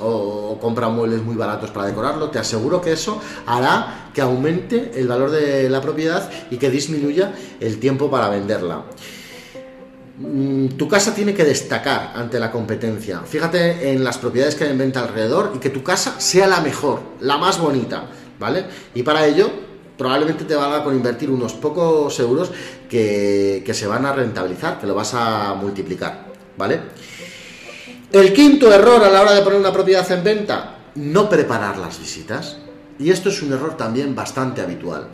o, 0.00 0.58
compra 0.60 0.88
muebles 0.88 1.22
muy 1.22 1.36
baratos 1.36 1.70
para 1.70 1.86
decorarlo. 1.86 2.30
Te 2.30 2.38
aseguro 2.38 2.80
que 2.80 2.92
eso 2.92 3.20
hará 3.46 4.10
que 4.12 4.20
aumente 4.20 4.92
el 4.96 5.08
valor 5.08 5.30
de 5.30 5.68
la 5.70 5.80
propiedad 5.80 6.30
y 6.50 6.56
que 6.56 6.70
disminuya 6.70 7.32
el 7.60 7.78
tiempo 7.78 8.10
para 8.10 8.28
venderla. 8.28 8.84
Mm, 10.18 10.68
tu 10.76 10.88
casa 10.88 11.14
tiene 11.14 11.32
que 11.32 11.44
destacar 11.44 12.12
ante 12.14 12.38
la 12.38 12.50
competencia. 12.50 13.20
Fíjate 13.20 13.92
en 13.92 14.04
las 14.04 14.18
propiedades 14.18 14.54
que 14.54 14.64
hay 14.64 14.70
en 14.70 14.78
venta 14.78 15.00
alrededor 15.00 15.52
y 15.56 15.58
que 15.58 15.70
tu 15.70 15.82
casa 15.82 16.20
sea 16.20 16.46
la 16.46 16.60
mejor, 16.60 17.00
la 17.20 17.38
más 17.38 17.58
bonita, 17.58 18.04
¿vale? 18.38 18.64
Y 18.94 19.02
para 19.02 19.26
ello 19.26 19.50
probablemente 19.96 20.44
te 20.44 20.54
valga 20.54 20.84
con 20.84 20.94
invertir 20.94 21.30
unos 21.30 21.54
pocos 21.54 22.18
euros 22.20 22.50
que, 22.88 23.64
se 23.72 23.86
van 23.86 24.04
a 24.04 24.12
rentabilizar, 24.12 24.78
que 24.78 24.86
lo 24.86 24.94
vas 24.94 25.14
a 25.14 25.54
multiplicar, 25.54 26.26
¿vale? 26.58 26.80
El 28.10 28.32
quinto 28.34 28.70
error 28.72 29.02
a 29.02 29.10
la 29.10 29.22
hora 29.22 29.32
de 29.32 29.40
poner 29.40 29.58
una 29.58 29.72
propiedad 29.72 30.10
en 30.12 30.22
venta, 30.22 30.76
no 30.96 31.28
preparar 31.28 31.78
las 31.78 31.98
visitas. 31.98 32.58
Y 32.98 33.10
esto 33.10 33.30
es 33.30 33.40
un 33.42 33.52
error 33.52 33.76
también 33.76 34.14
bastante 34.14 34.60
habitual. 34.60 35.08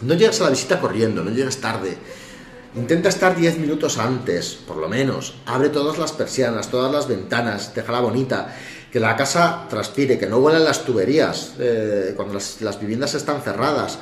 No 0.00 0.14
llegas 0.14 0.40
a 0.40 0.44
la 0.44 0.50
visita 0.50 0.80
corriendo, 0.80 1.22
no 1.22 1.30
llegas 1.30 1.58
tarde 1.58 1.96
Intenta 2.74 3.10
estar 3.10 3.36
10 3.36 3.58
minutos 3.58 3.98
antes, 3.98 4.56
por 4.66 4.78
lo 4.78 4.88
menos. 4.88 5.34
Abre 5.44 5.68
todas 5.68 5.98
las 5.98 6.12
persianas, 6.12 6.70
todas 6.70 6.90
las 6.90 7.06
ventanas, 7.06 7.74
déjala 7.74 8.00
bonita. 8.00 8.56
Que 8.90 8.98
la 8.98 9.14
casa 9.14 9.66
transpire, 9.68 10.18
que 10.18 10.26
no 10.26 10.40
vuelan 10.40 10.64
las 10.64 10.84
tuberías 10.84 11.52
eh, 11.58 12.12
cuando 12.16 12.34
las, 12.34 12.80
viviendas 12.80 13.14
están 13.14 13.42
cerradas. 13.42 13.98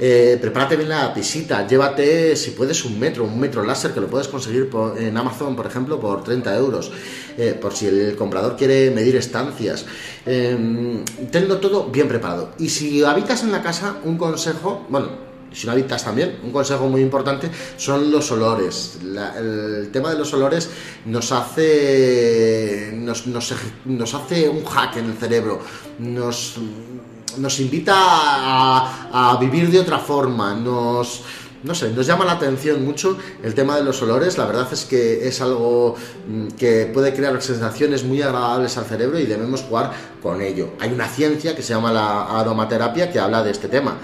Eh, 0.00 0.38
prepárate 0.40 0.76
bien 0.76 0.88
la 0.88 1.08
visita. 1.08 1.66
Llévate, 1.66 2.34
si 2.36 2.52
puedes, 2.52 2.84
un 2.86 2.98
metro, 2.98 3.24
un 3.24 3.38
metro 3.38 3.62
láser 3.62 3.92
que 3.92 4.00
lo 4.00 4.06
puedes 4.06 4.28
conseguir 4.28 4.70
en 4.98 5.16
Amazon, 5.16 5.54
por 5.54 5.66
ejemplo, 5.66 6.00
por 6.00 6.24
30 6.24 6.56
euros. 6.56 6.92
Eh, 7.36 7.58
por 7.60 7.74
si 7.74 7.88
el 7.88 8.16
comprador 8.16 8.56
quiere 8.56 8.90
medir 8.90 9.16
estancias. 9.16 9.84
tenlo 10.24 11.58
todo 11.58 11.88
bien 11.88 12.08
preparado. 12.08 12.52
Y 12.58 12.70
si 12.70 13.04
habitas 13.04 13.42
en 13.42 13.52
la 13.52 13.62
casa, 13.62 13.96
un 14.04 14.16
consejo, 14.16 14.86
bueno, 14.88 15.33
habitas 15.68 16.04
también, 16.04 16.38
un 16.42 16.50
consejo 16.50 16.88
muy 16.88 17.00
importante 17.00 17.50
son 17.76 18.10
los 18.10 18.30
olores. 18.30 18.98
el 19.38 19.90
tema 19.92 20.10
de 20.10 20.18
los 20.18 20.32
olores 20.34 20.70
nos 21.06 21.32
hace, 21.32 22.90
nos, 22.94 23.26
nos, 23.26 24.14
hace 24.14 24.48
un 24.48 24.64
hack 24.64 24.96
en 24.96 25.06
el 25.06 25.16
cerebro, 25.16 25.60
nos, 25.98 26.56
nos 27.38 27.60
invita 27.60 27.94
a, 27.96 29.32
a 29.32 29.36
vivir 29.38 29.70
de 29.70 29.80
otra 29.80 29.98
forma, 29.98 30.54
nos 30.54 31.22
no 31.64 31.74
sé, 31.74 31.90
nos 31.90 32.06
llama 32.06 32.26
la 32.26 32.32
atención 32.32 32.84
mucho 32.84 33.16
el 33.42 33.54
tema 33.54 33.76
de 33.76 33.82
los 33.82 34.00
olores. 34.02 34.36
La 34.36 34.44
verdad 34.44 34.68
es 34.70 34.84
que 34.84 35.26
es 35.26 35.40
algo 35.40 35.96
mm, 36.28 36.48
que 36.48 36.90
puede 36.92 37.14
crear 37.14 37.40
sensaciones 37.40 38.04
muy 38.04 38.20
agradables 38.20 38.76
al 38.76 38.84
cerebro 38.84 39.18
y 39.18 39.24
debemos 39.24 39.62
jugar 39.62 39.92
con 40.22 40.42
ello. 40.42 40.74
Hay 40.78 40.92
una 40.92 41.08
ciencia 41.08 41.56
que 41.56 41.62
se 41.62 41.72
llama 41.72 41.90
la 41.90 42.38
aromaterapia 42.38 43.10
que 43.10 43.18
habla 43.18 43.42
de 43.42 43.50
este 43.50 43.68
tema. 43.68 43.96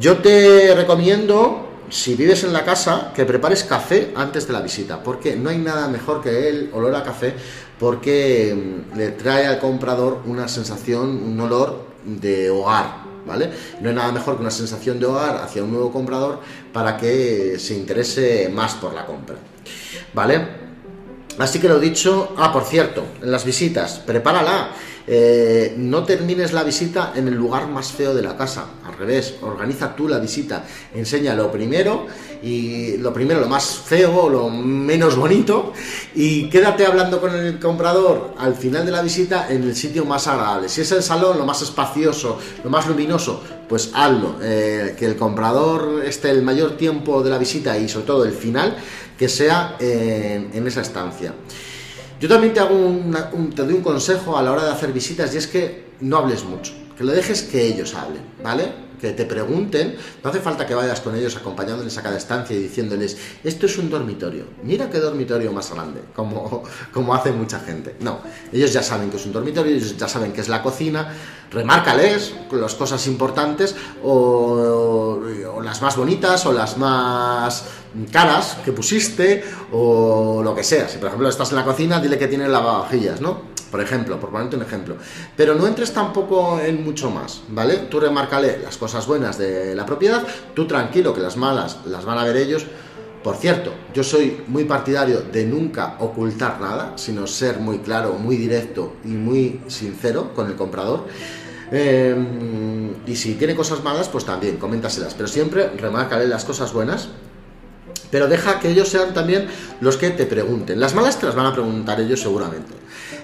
Yo 0.00 0.18
te 0.18 0.74
recomiendo 0.74 1.68
si 1.92 2.14
vives 2.14 2.42
en 2.44 2.52
la 2.52 2.64
casa, 2.64 3.12
que 3.14 3.26
prepares 3.26 3.64
café 3.64 4.12
antes 4.16 4.46
de 4.46 4.54
la 4.54 4.60
visita, 4.62 5.02
porque 5.02 5.36
no 5.36 5.50
hay 5.50 5.58
nada 5.58 5.88
mejor 5.88 6.22
que 6.22 6.48
el 6.48 6.70
olor 6.72 6.94
a 6.94 7.02
café, 7.02 7.34
porque 7.78 8.54
mm, 8.54 8.96
le 8.96 9.10
trae 9.10 9.46
al 9.46 9.58
comprador 9.58 10.22
una 10.24 10.48
sensación, 10.48 11.22
un 11.22 11.38
olor 11.38 11.84
de 12.04 12.48
hogar, 12.48 13.02
¿vale? 13.26 13.50
No 13.80 13.90
hay 13.90 13.94
nada 13.94 14.10
mejor 14.10 14.36
que 14.36 14.40
una 14.40 14.50
sensación 14.50 14.98
de 14.98 15.06
hogar 15.06 15.36
hacia 15.36 15.62
un 15.62 15.70
nuevo 15.70 15.92
comprador 15.92 16.40
para 16.72 16.96
que 16.96 17.58
se 17.58 17.74
interese 17.74 18.50
más 18.52 18.74
por 18.74 18.94
la 18.94 19.04
compra, 19.04 19.36
¿vale? 20.14 20.62
Así 21.38 21.58
que 21.58 21.68
lo 21.68 21.78
dicho, 21.78 22.34
ah, 22.38 22.52
por 22.52 22.64
cierto, 22.64 23.04
en 23.22 23.30
las 23.30 23.44
visitas, 23.44 23.98
prepárala. 23.98 24.70
Eh, 25.06 25.74
no 25.78 26.04
termines 26.04 26.52
la 26.52 26.62
visita 26.62 27.12
en 27.16 27.26
el 27.26 27.34
lugar 27.34 27.66
más 27.66 27.90
feo 27.90 28.14
de 28.14 28.22
la 28.22 28.36
casa, 28.36 28.66
al 28.86 28.96
revés, 28.96 29.34
organiza 29.42 29.96
tú 29.96 30.06
la 30.06 30.18
visita, 30.18 30.64
enseña 30.94 31.34
lo 31.34 31.50
primero 31.50 32.06
y 32.42 32.98
lo 32.98 33.12
primero, 33.12 33.40
lo 33.40 33.48
más 33.48 33.64
feo, 33.64 34.28
lo 34.28 34.48
menos 34.48 35.16
bonito 35.16 35.72
y 36.14 36.48
quédate 36.48 36.86
hablando 36.86 37.20
con 37.20 37.34
el 37.34 37.58
comprador 37.58 38.34
al 38.38 38.54
final 38.54 38.86
de 38.86 38.92
la 38.92 39.02
visita 39.02 39.48
en 39.50 39.64
el 39.64 39.74
sitio 39.74 40.04
más 40.04 40.28
agradable. 40.28 40.68
Si 40.68 40.82
es 40.82 40.92
el 40.92 41.02
salón, 41.02 41.36
lo 41.36 41.46
más 41.46 41.62
espacioso, 41.62 42.38
lo 42.62 42.70
más 42.70 42.86
luminoso, 42.86 43.42
pues 43.68 43.90
hazlo, 43.94 44.36
eh, 44.40 44.94
que 44.96 45.06
el 45.06 45.16
comprador 45.16 46.02
esté 46.04 46.30
el 46.30 46.42
mayor 46.42 46.76
tiempo 46.76 47.24
de 47.24 47.30
la 47.30 47.38
visita 47.38 47.76
y 47.76 47.88
sobre 47.88 48.06
todo 48.06 48.24
el 48.24 48.32
final, 48.32 48.76
que 49.18 49.28
sea 49.28 49.76
en 49.78 50.66
esa 50.66 50.80
estancia. 50.80 51.32
Yo 52.22 52.28
también 52.28 52.54
te, 52.54 52.60
hago 52.60 52.78
te 53.52 53.64
doy 53.64 53.74
un 53.74 53.82
consejo 53.82 54.38
a 54.38 54.42
la 54.44 54.52
hora 54.52 54.62
de 54.62 54.70
hacer 54.70 54.92
visitas 54.92 55.34
y 55.34 55.38
es 55.38 55.48
que 55.48 55.86
no 56.02 56.18
hables 56.18 56.44
mucho, 56.44 56.72
lo 57.02 57.12
dejes 57.12 57.42
que 57.42 57.66
ellos 57.66 57.94
hablen, 57.94 58.22
¿vale? 58.42 58.92
que 59.02 59.10
te 59.10 59.24
pregunten, 59.24 59.96
no 60.22 60.30
hace 60.30 60.38
falta 60.38 60.64
que 60.64 60.76
vayas 60.76 61.00
con 61.00 61.16
ellos 61.16 61.36
acompañándoles 61.36 61.98
a 61.98 62.02
cada 62.02 62.16
estancia 62.16 62.54
y 62.54 62.60
diciéndoles, 62.62 63.16
esto 63.42 63.66
es 63.66 63.76
un 63.76 63.90
dormitorio, 63.90 64.44
mira 64.62 64.88
qué 64.88 65.00
dormitorio 65.00 65.52
más 65.52 65.74
grande, 65.74 66.02
como, 66.14 66.62
como 66.92 67.12
hace 67.12 67.32
mucha 67.32 67.58
gente. 67.58 67.96
No, 67.98 68.20
ellos 68.52 68.72
ya 68.72 68.80
saben 68.80 69.10
que 69.10 69.16
es 69.16 69.26
un 69.26 69.32
dormitorio, 69.32 69.74
ellos 69.74 69.96
ya 69.96 70.06
saben 70.06 70.32
que 70.32 70.40
es 70.40 70.48
la 70.48 70.62
cocina, 70.62 71.12
remárcales 71.50 72.32
las 72.52 72.76
cosas 72.76 73.04
importantes 73.08 73.74
o, 74.04 75.20
o 75.52 75.60
las 75.60 75.82
más 75.82 75.96
bonitas 75.96 76.46
o 76.46 76.52
las 76.52 76.78
más 76.78 77.64
caras 78.12 78.58
que 78.64 78.70
pusiste 78.72 79.42
o 79.72 80.42
lo 80.44 80.54
que 80.54 80.62
sea. 80.62 80.88
Si 80.88 80.98
por 80.98 81.08
ejemplo 81.08 81.28
estás 81.28 81.50
en 81.50 81.56
la 81.56 81.64
cocina, 81.64 81.98
dile 81.98 82.18
que 82.18 82.28
tiene 82.28 82.48
lavavajillas, 82.48 83.20
¿no? 83.20 83.51
Por 83.72 83.80
ejemplo, 83.80 84.20
por 84.20 84.30
ponerte 84.30 84.54
un 84.54 84.62
ejemplo. 84.62 84.96
Pero 85.34 85.54
no 85.54 85.66
entres 85.66 85.92
tampoco 85.92 86.60
en 86.60 86.84
mucho 86.84 87.10
más, 87.10 87.40
¿vale? 87.48 87.78
Tú 87.90 87.98
remárcale 87.98 88.58
las 88.62 88.76
cosas 88.76 89.06
buenas 89.06 89.38
de 89.38 89.74
la 89.74 89.86
propiedad, 89.86 90.24
tú 90.54 90.66
tranquilo 90.66 91.14
que 91.14 91.22
las 91.22 91.38
malas 91.38 91.78
las 91.86 92.04
van 92.04 92.18
a 92.18 92.24
ver 92.24 92.36
ellos. 92.36 92.66
Por 93.24 93.36
cierto, 93.36 93.72
yo 93.94 94.04
soy 94.04 94.42
muy 94.46 94.64
partidario 94.64 95.22
de 95.22 95.46
nunca 95.46 95.96
ocultar 96.00 96.60
nada, 96.60 96.92
sino 96.96 97.26
ser 97.26 97.60
muy 97.60 97.78
claro, 97.78 98.12
muy 98.14 98.36
directo 98.36 98.96
y 99.04 99.08
muy 99.08 99.62
sincero 99.68 100.34
con 100.34 100.48
el 100.48 100.54
comprador. 100.54 101.06
Em, 101.70 102.90
y 103.06 103.16
si 103.16 103.34
tiene 103.36 103.54
cosas 103.54 103.82
malas, 103.82 104.10
pues 104.10 104.26
también 104.26 104.58
coméntaselas, 104.58 105.14
pero 105.14 105.28
siempre 105.28 105.70
remárcale 105.70 106.26
las 106.26 106.44
cosas 106.44 106.74
buenas 106.74 107.08
pero 108.12 108.28
deja 108.28 108.60
que 108.60 108.68
ellos 108.68 108.90
sean 108.90 109.14
también 109.14 109.48
los 109.80 109.96
que 109.96 110.10
te 110.10 110.26
pregunten. 110.26 110.78
Las 110.78 110.94
malas 110.94 111.18
te 111.18 111.24
las 111.24 111.34
van 111.34 111.46
a 111.46 111.52
preguntar 111.54 111.98
ellos 111.98 112.20
seguramente. 112.20 112.74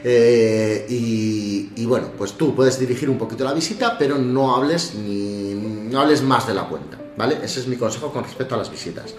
Eh, 0.03 0.87
y, 0.89 1.85
bueno, 1.85 2.09
pues 2.17 2.33
tú 2.33 2.55
puedes 2.55 2.81
dirigir 2.81 3.11
un 3.11 3.19
poquito 3.19 3.45
la 3.45 3.53
visita, 3.53 3.99
pero 3.99 4.17
no 4.17 4.57
hables 4.57 4.95
ni 4.95 5.55
no 5.91 6.01
hables 6.01 6.23
más 6.23 6.47
de 6.47 6.55
la 6.55 6.65
cuenta, 6.65 6.99
¿vale? 7.19 7.39
Ese 7.43 7.61
es 7.61 7.67
mi 7.67 7.77
consejo 7.77 8.11
con 8.11 8.25
respecto 8.25 8.55
a 8.55 8.59
las 8.59 8.71
visitas. 8.71 9.15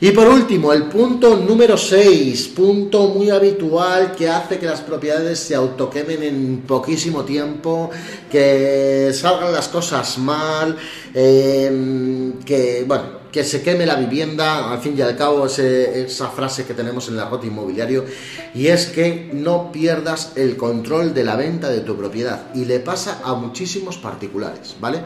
Y 0.00 0.10
por 0.10 0.28
último, 0.28 0.72
el 0.72 0.84
punto 0.84 1.36
número 1.36 1.76
6, 1.76 2.48
punto 2.48 3.08
muy 3.08 3.30
habitual 3.30 4.14
que 4.16 4.28
hace 4.28 4.58
que 4.58 4.66
las 4.66 4.80
propiedades 4.80 5.38
se 5.38 5.54
autoquemen 5.54 6.22
en 6.22 6.62
poquísimo 6.66 7.24
tiempo, 7.24 7.90
que 8.30 9.12
salgan 9.12 9.52
las 9.52 9.68
cosas 9.68 10.18
mal, 10.18 10.76
eh, 11.14 12.32
que, 12.44 12.84
bueno, 12.86 13.17
que 13.32 13.44
se 13.44 13.62
queme 13.62 13.86
la 13.86 13.96
vivienda, 13.96 14.72
al 14.72 14.80
fin 14.80 14.94
y 14.96 15.02
al 15.02 15.16
cabo 15.16 15.46
esa 15.46 16.28
frase 16.28 16.64
que 16.64 16.74
tenemos 16.74 17.08
en 17.08 17.14
el 17.14 17.20
arrote 17.20 17.46
inmobiliario, 17.46 18.04
y 18.54 18.68
es 18.68 18.86
que 18.86 19.30
no 19.32 19.70
pierdas 19.70 20.32
el 20.36 20.56
control 20.56 21.14
de 21.14 21.24
la 21.24 21.36
venta 21.36 21.68
de 21.68 21.80
tu 21.80 21.96
propiedad, 21.96 22.46
y 22.54 22.64
le 22.64 22.80
pasa 22.80 23.20
a 23.24 23.34
muchísimos 23.34 23.98
particulares, 23.98 24.76
¿vale? 24.80 25.00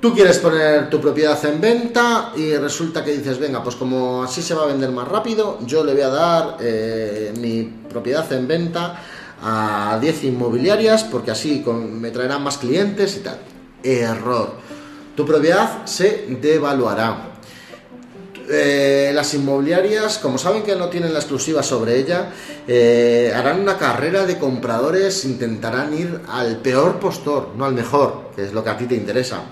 Tú 0.00 0.14
quieres 0.14 0.38
poner 0.38 0.90
tu 0.90 1.00
propiedad 1.00 1.42
en 1.46 1.60
venta 1.60 2.32
y 2.36 2.54
resulta 2.56 3.02
que 3.02 3.12
dices, 3.16 3.38
venga, 3.38 3.62
pues 3.62 3.76
como 3.76 4.22
así 4.22 4.42
se 4.42 4.54
va 4.54 4.64
a 4.64 4.66
vender 4.66 4.90
más 4.90 5.08
rápido, 5.08 5.58
yo 5.66 5.82
le 5.84 5.94
voy 5.94 6.02
a 6.02 6.08
dar 6.08 6.56
eh, 6.60 7.32
mi 7.40 7.62
propiedad 7.88 8.30
en 8.32 8.46
venta 8.46 9.02
a 9.42 9.98
10 10.00 10.24
inmobiliarias 10.24 11.04
porque 11.04 11.30
así 11.30 11.64
me 11.66 12.10
traerán 12.10 12.42
más 12.42 12.58
clientes 12.58 13.16
y 13.16 13.20
tal. 13.20 13.38
Error 13.82 14.75
tu 15.16 15.24
propiedad 15.24 15.86
se 15.86 16.26
devaluará. 16.40 17.32
eh, 18.48 19.10
las 19.12 19.34
inmobiliarias, 19.34 20.18
como 20.18 20.38
saben 20.38 20.62
que 20.62 20.76
no 20.76 20.88
tienen 20.88 21.12
la 21.12 21.18
exclusiva 21.18 21.64
sobre 21.64 21.96
ella, 21.96 22.30
eh, 22.68 23.32
harán 23.34 23.60
una 23.60 23.76
carrera 23.76 24.24
de 24.24 24.38
compradores, 24.38 25.24
intentarán 25.24 25.98
ir 25.98 26.20
al 26.28 26.58
peor 26.58 27.00
postor, 27.00 27.48
no 27.56 27.64
al 27.64 27.74
mejor, 27.74 28.30
que 28.36 28.44
es 28.44 28.52
lo 28.52 28.62
que 28.62 28.70
a 28.70 28.76
ti 28.76 28.86
te 28.86 28.94
interesa. 28.94 29.42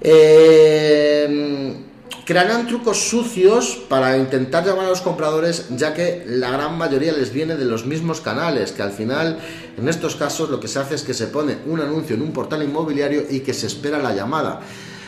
Eh, 0.00 1.83
crearán 2.24 2.66
trucos 2.66 3.08
sucios 3.08 3.78
para 3.88 4.16
intentar 4.16 4.64
llamar 4.64 4.86
a 4.86 4.90
los 4.90 5.00
compradores, 5.00 5.66
ya 5.70 5.94
que 5.94 6.24
la 6.26 6.50
gran 6.50 6.76
mayoría 6.78 7.12
les 7.12 7.32
viene 7.32 7.56
de 7.56 7.64
los 7.64 7.86
mismos 7.86 8.20
canales, 8.20 8.72
que 8.72 8.82
al 8.82 8.92
final, 8.92 9.38
en 9.76 9.88
estos 9.88 10.16
casos, 10.16 10.50
lo 10.50 10.60
que 10.60 10.68
se 10.68 10.78
hace 10.78 10.94
es 10.94 11.02
que 11.02 11.14
se 11.14 11.26
pone 11.26 11.58
un 11.66 11.80
anuncio 11.80 12.16
en 12.16 12.22
un 12.22 12.32
portal 12.32 12.62
inmobiliario 12.62 13.24
y 13.28 13.40
que 13.40 13.52
se 13.52 13.66
espera 13.66 13.98
la 13.98 14.14
llamada. 14.14 14.60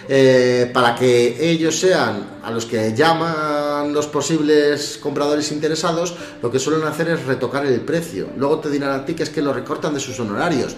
Eh, 0.08 0.70
para 0.72 0.94
que 0.94 1.50
ellos 1.50 1.80
sean 1.80 2.38
a 2.44 2.52
los 2.52 2.64
que 2.64 2.94
llaman 2.94 3.92
los 3.92 4.06
posibles 4.06 4.98
compradores 5.02 5.50
interesados, 5.50 6.14
lo 6.42 6.50
que 6.50 6.60
suelen 6.60 6.86
hacer 6.86 7.08
es 7.08 7.24
retocar 7.24 7.66
el 7.66 7.80
precio. 7.80 8.28
Luego 8.36 8.60
te 8.60 8.70
dirán 8.70 8.90
a 8.90 9.04
ti 9.04 9.14
que 9.14 9.24
es 9.24 9.30
que 9.30 9.42
lo 9.42 9.52
recortan 9.52 9.94
de 9.94 10.00
sus 10.00 10.20
honorarios. 10.20 10.76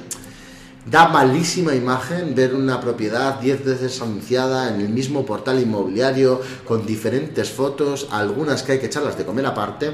Da 0.91 1.09
malísima 1.09 1.75
imagen 1.75 2.35
ver 2.35 2.55
una 2.55 2.81
propiedad 2.81 3.39
10 3.41 3.65
veces 3.65 4.01
anunciada 4.01 4.75
en 4.75 4.81
el 4.81 4.89
mismo 4.89 5.27
portal 5.27 5.61
inmobiliario 5.61 6.41
con 6.65 6.87
diferentes 6.87 7.51
fotos, 7.51 8.09
algunas 8.11 8.63
que 8.63 8.73
hay 8.73 8.79
que 8.79 8.87
echarlas 8.87 9.19
de 9.19 9.27
comer 9.27 9.45
aparte 9.45 9.91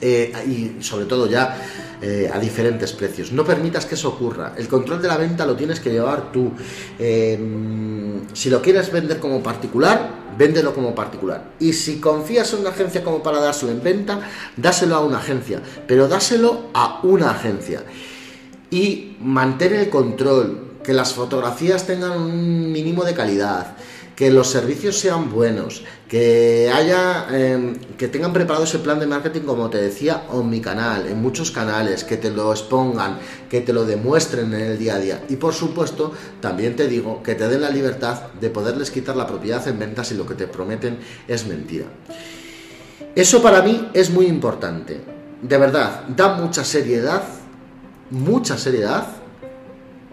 eh, 0.00 0.32
y 0.46 0.82
sobre 0.82 1.04
todo 1.04 1.26
ya 1.26 1.60
eh, 2.00 2.30
a 2.32 2.38
diferentes 2.38 2.94
precios. 2.94 3.30
No 3.32 3.44
permitas 3.44 3.84
que 3.84 3.94
eso 3.94 4.08
ocurra. 4.08 4.54
El 4.56 4.68
control 4.68 5.02
de 5.02 5.08
la 5.08 5.18
venta 5.18 5.44
lo 5.44 5.54
tienes 5.54 5.80
que 5.80 5.90
llevar 5.90 6.32
tú. 6.32 6.52
Eh, 6.98 7.38
si 8.32 8.48
lo 8.48 8.62
quieres 8.62 8.90
vender 8.90 9.18
como 9.18 9.42
particular, 9.42 10.08
véndelo 10.38 10.74
como 10.74 10.94
particular. 10.94 11.52
Y 11.60 11.74
si 11.74 12.00
confías 12.00 12.50
en 12.54 12.60
una 12.60 12.70
agencia 12.70 13.04
como 13.04 13.22
para 13.22 13.38
dárselo 13.38 13.72
en 13.72 13.82
venta, 13.82 14.20
dáselo 14.56 14.96
a 14.96 15.00
una 15.00 15.18
agencia, 15.18 15.60
pero 15.86 16.08
dáselo 16.08 16.70
a 16.72 17.00
una 17.02 17.32
agencia. 17.32 17.82
Y 18.74 19.14
mantén 19.20 19.72
el 19.72 19.88
control, 19.88 20.82
que 20.82 20.92
las 20.92 21.14
fotografías 21.14 21.86
tengan 21.86 22.18
un 22.18 22.72
mínimo 22.72 23.04
de 23.04 23.14
calidad, 23.14 23.76
que 24.16 24.32
los 24.32 24.48
servicios 24.48 24.98
sean 24.98 25.30
buenos, 25.30 25.84
que 26.08 26.72
haya, 26.74 27.28
em, 27.30 27.76
que 27.96 28.08
tengan 28.08 28.32
preparado 28.32 28.64
ese 28.64 28.80
plan 28.80 28.98
de 28.98 29.06
marketing, 29.06 29.42
como 29.42 29.70
te 29.70 29.78
decía, 29.78 30.24
en 30.32 30.50
mi 30.50 30.60
canal, 30.60 31.06
en 31.06 31.22
muchos 31.22 31.52
canales, 31.52 32.02
que 32.02 32.16
te 32.16 32.32
lo 32.32 32.50
expongan, 32.50 33.20
que 33.48 33.60
te 33.60 33.72
lo 33.72 33.84
demuestren 33.84 34.52
en 34.52 34.62
el 34.62 34.76
día 34.76 34.96
a 34.96 34.98
día. 34.98 35.24
Y 35.28 35.36
por 35.36 35.54
supuesto, 35.54 36.10
también 36.40 36.74
te 36.74 36.88
digo 36.88 37.22
que 37.22 37.36
te 37.36 37.46
den 37.46 37.60
la 37.60 37.70
libertad 37.70 38.32
de 38.40 38.50
poderles 38.50 38.90
quitar 38.90 39.14
la 39.14 39.28
propiedad 39.28 39.66
en 39.68 39.78
venta 39.78 40.02
si 40.02 40.16
lo 40.16 40.26
que 40.26 40.34
te 40.34 40.48
prometen 40.48 40.98
es 41.28 41.46
mentira. 41.46 41.86
Eso 43.14 43.40
para 43.40 43.62
mí 43.62 43.88
es 43.94 44.10
muy 44.10 44.26
importante. 44.26 45.00
De 45.42 45.58
verdad, 45.58 46.08
da 46.08 46.34
mucha 46.34 46.64
seriedad, 46.64 47.22
mucha 48.10 48.58
seriedad 48.58 49.06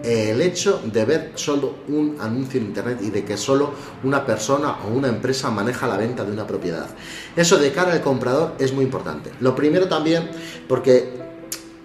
el 0.03 0.41
hecho 0.41 0.81
de 0.83 1.05
ver 1.05 1.31
solo 1.35 1.75
un 1.87 2.17
anuncio 2.19 2.59
en 2.59 2.67
internet 2.67 2.99
y 3.01 3.11
de 3.11 3.23
que 3.23 3.37
solo 3.37 3.71
una 4.03 4.25
persona 4.25 4.77
o 4.85 4.93
una 4.93 5.07
empresa 5.07 5.51
maneja 5.51 5.87
la 5.87 5.97
venta 5.97 6.23
de 6.23 6.31
una 6.31 6.47
propiedad. 6.47 6.87
Eso 7.35 7.57
de 7.57 7.71
cara 7.71 7.93
al 7.93 8.01
comprador 8.01 8.55
es 8.59 8.73
muy 8.73 8.83
importante. 8.83 9.31
Lo 9.39 9.55
primero 9.55 9.87
también 9.87 10.29
porque 10.67 11.21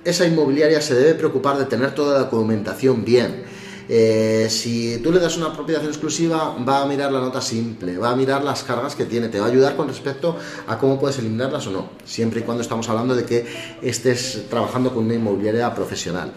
esa 0.05 0.27
inmobiliaria 0.27 0.81
se 0.81 0.95
debe 0.95 1.15
preocupar 1.15 1.59
de 1.59 1.67
tener 1.67 1.95
toda 1.95 2.15
la 2.15 2.25
documentación 2.25 3.05
bien. 3.05 3.45
Eh, 3.89 4.49
si 4.51 4.99
tú 4.99 5.13
le 5.13 5.21
das 5.21 5.37
una 5.37 5.53
propiedad 5.53 5.85
exclusiva, 5.85 6.57
va 6.69 6.83
a 6.83 6.87
mirar 6.87 7.13
la 7.13 7.21
nota 7.21 7.41
simple, 7.41 7.99
va 7.99 8.11
a 8.11 8.17
mirar 8.17 8.43
las 8.43 8.65
cargas 8.65 8.95
que 8.95 9.05
tiene, 9.05 9.29
te 9.29 9.39
va 9.39 9.47
a 9.47 9.49
ayudar 9.49 9.77
con 9.77 9.89
respecto 9.89 10.37
a 10.67 10.79
cómo 10.79 10.99
puedes 10.99 11.19
eliminarlas 11.19 11.67
o 11.69 11.71
no, 11.71 11.91
siempre 12.05 12.41
y 12.41 12.43
cuando 12.43 12.63
estamos 12.63 12.89
hablando 12.89 13.15
de 13.15 13.25
que 13.25 13.47
estés 13.83 14.47
trabajando 14.51 14.93
con 14.93 15.05
una 15.05 15.15
inmobiliaria 15.15 15.73
profesional. 15.75 16.33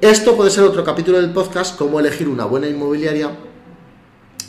Esto 0.00 0.36
puede 0.36 0.50
ser 0.50 0.64
otro 0.64 0.84
capítulo 0.84 1.20
del 1.20 1.32
podcast, 1.32 1.76
cómo 1.76 1.98
elegir 1.98 2.28
una 2.28 2.44
buena 2.44 2.68
inmobiliaria. 2.68 3.30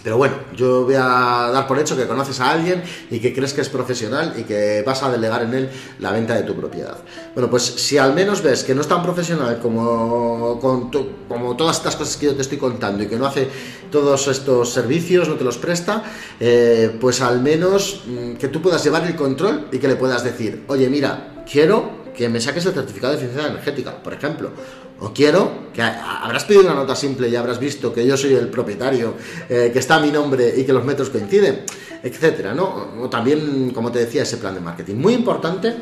Pero 0.08 0.16
bueno, 0.16 0.36
yo 0.56 0.86
voy 0.86 0.96
a 0.96 1.50
dar 1.52 1.68
por 1.68 1.78
hecho 1.78 1.98
que 1.98 2.08
conoces 2.08 2.40
a 2.40 2.52
alguien 2.52 2.82
y 3.12 3.20
que 3.20 3.34
crees 3.34 3.54
que 3.54 3.60
es 3.60 3.68
profesional 3.68 4.36
y 4.38 4.44
que 4.44 4.82
vas 4.88 5.04
a 5.04 5.12
delegar 5.12 5.42
en 5.42 5.54
él 5.54 5.70
la 6.00 6.14
venta 6.14 6.34
de 6.34 6.44
tu 6.44 6.56
propiedad. 6.56 6.96
Bueno, 7.34 7.50
pues 7.50 7.64
si 7.64 7.98
al 7.98 8.14
menos 8.14 8.42
ves 8.42 8.64
que 8.64 8.74
no 8.74 8.80
es 8.80 8.88
tan 8.88 9.04
profesional 9.04 9.60
como, 9.62 10.62
como 10.62 11.58
todas 11.58 11.76
estas 11.76 11.98
cosas 11.98 12.16
que 12.16 12.28
yo 12.28 12.36
te 12.38 12.42
estoy 12.42 12.58
contando 12.58 13.04
y 13.04 13.08
que 13.08 13.18
no 13.18 13.26
hace 13.26 13.50
todos 13.92 14.30
estos 14.30 14.72
servicios, 14.72 15.28
no 15.28 15.36
te 15.36 15.44
los 15.44 15.58
presta, 15.58 16.02
eh, 16.40 16.98
pues 17.02 17.20
al 17.20 17.42
menos 17.42 18.04
mm, 18.08 18.36
que 18.36 18.48
tú 18.48 18.62
puedas 18.62 18.82
llevar 18.86 19.06
el 19.06 19.16
control 19.18 19.68
y 19.74 19.78
que 19.78 19.90
le 19.90 19.98
puedas 19.98 20.24
decir, 20.24 20.64
oye, 20.70 20.90
mira, 20.90 21.44
quiero 21.52 22.08
que 22.16 22.30
me 22.30 22.40
saques 22.40 22.66
el 22.66 22.74
certificado 22.74 23.12
de 23.12 23.20
eficiencia 23.20 23.50
energética, 23.52 24.02
por 24.02 24.14
ejemplo. 24.14 24.52
O 25.00 25.14
quiero 25.14 25.68
que 25.74 25.82
habrás 25.82 26.46
pedido 26.46 26.64
una 26.64 26.74
nota 26.74 26.96
simple 26.96 27.30
y 27.30 27.36
habrás 27.36 27.60
visto 27.60 27.94
que 27.94 28.06
yo 28.06 28.18
soy 28.18 28.34
el 28.34 28.50
propietario, 28.50 29.14
eh, 29.48 29.70
que 29.72 29.80
está 29.80 30.00
mi 30.00 30.10
nombre 30.10 30.54
y 30.58 30.64
que 30.64 30.74
los 30.74 30.84
metros 30.84 31.10
coinciden, 31.10 31.64
etcétera, 32.02 32.54
¿no? 32.54 32.94
O 33.02 33.10
también, 33.10 33.72
como 33.72 33.92
te 33.92 34.00
decía, 34.00 34.24
ese 34.24 34.38
plan 34.38 34.56
de 34.56 34.62
marketing. 34.62 34.96
Muy 34.96 35.14
importante 35.14 35.76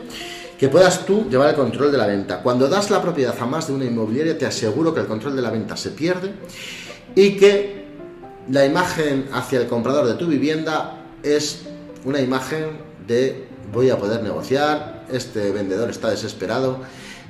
que 0.58 0.68
puedas 0.68 1.06
tú 1.06 1.28
llevar 1.30 1.50
el 1.50 1.56
control 1.56 1.92
de 1.92 1.98
la 1.98 2.08
venta. 2.08 2.42
Cuando 2.42 2.68
das 2.68 2.90
la 2.90 3.02
propiedad 3.02 3.36
a 3.40 3.46
más 3.46 3.68
de 3.68 3.74
una 3.74 3.86
inmobiliaria, 3.86 4.38
te 4.38 4.46
aseguro 4.46 4.94
que 4.94 5.02
el 5.02 5.08
control 5.08 5.36
de 5.36 5.42
la 5.42 5.50
venta 5.50 5.78
se 5.78 5.92
pierde 5.92 6.32
y 7.14 7.38
que 7.38 7.86
la 8.50 8.66
imagen 8.66 9.28
hacia 9.32 9.60
el 9.60 9.68
comprador 9.68 10.06
de 10.08 10.14
tu 10.16 10.28
vivienda 10.28 11.04
es 11.24 11.64
una 12.04 12.20
imagen 12.22 12.78
de 13.08 13.48
voy 13.74 13.90
a 13.90 13.98
poder 13.98 14.22
negociar, 14.22 15.06
este 15.12 15.52
vendedor 15.52 15.90
está 15.90 16.10
desesperado 16.10 16.80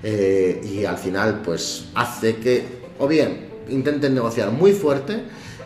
eh, 0.04 0.62
y 0.64 0.86
al 0.86 0.98
final 0.98 1.42
pues 1.44 1.86
hace 1.96 2.38
que 2.38 2.64
o 3.00 3.08
bien 3.08 3.48
intenten 3.70 4.14
negociar 4.14 4.52
muy 4.52 4.74
fuerte 4.74 5.24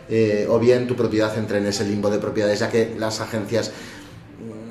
eh, 0.08 0.46
o 0.48 0.58
bien 0.58 0.86
tu 0.86 0.96
propiedad 0.96 1.36
entre 1.38 1.58
en 1.58 1.66
ese 1.66 1.84
limbo 1.84 2.10
de 2.10 2.18
propiedades 2.18 2.58
ya 2.60 2.70
que 2.70 2.94
las 2.98 3.20
agencias 3.20 3.72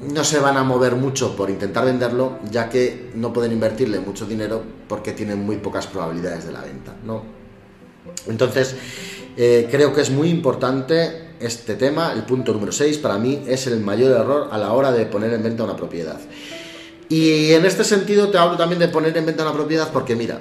no 0.01 0.23
se 0.23 0.39
van 0.39 0.57
a 0.57 0.63
mover 0.63 0.95
mucho 0.95 1.35
por 1.35 1.49
intentar 1.49 1.85
venderlo 1.85 2.39
ya 2.49 2.69
que 2.69 3.11
no 3.15 3.31
pueden 3.31 3.51
invertirle 3.51 3.99
mucho 3.99 4.25
dinero 4.25 4.63
porque 4.87 5.11
tienen 5.11 5.45
muy 5.45 5.57
pocas 5.57 5.87
probabilidades 5.87 6.45
de 6.45 6.51
la 6.51 6.61
venta 6.61 6.95
¿no? 7.05 7.23
entonces 8.27 8.75
eh, 9.37 9.67
creo 9.71 9.93
que 9.93 10.01
es 10.01 10.09
muy 10.09 10.29
importante 10.29 11.29
este 11.39 11.75
tema, 11.75 12.11
el 12.13 12.23
punto 12.23 12.53
número 12.53 12.71
6, 12.71 12.97
para 12.97 13.17
mí 13.17 13.43
es 13.47 13.67
el 13.67 13.79
mayor 13.79 14.11
error 14.11 14.49
a 14.51 14.57
la 14.57 14.73
hora 14.73 14.91
de 14.91 15.05
poner 15.05 15.31
en 15.33 15.41
venta 15.41 15.63
una 15.63 15.75
propiedad. 15.75 16.19
Y 17.09 17.53
en 17.53 17.65
este 17.65 17.83
sentido 17.83 18.29
te 18.29 18.37
hablo 18.37 18.55
también 18.55 18.79
de 18.79 18.87
poner 18.87 19.17
en 19.17 19.25
venta 19.25 19.41
una 19.41 19.53
propiedad 19.53 19.91
porque 19.91 20.15
mira, 20.15 20.39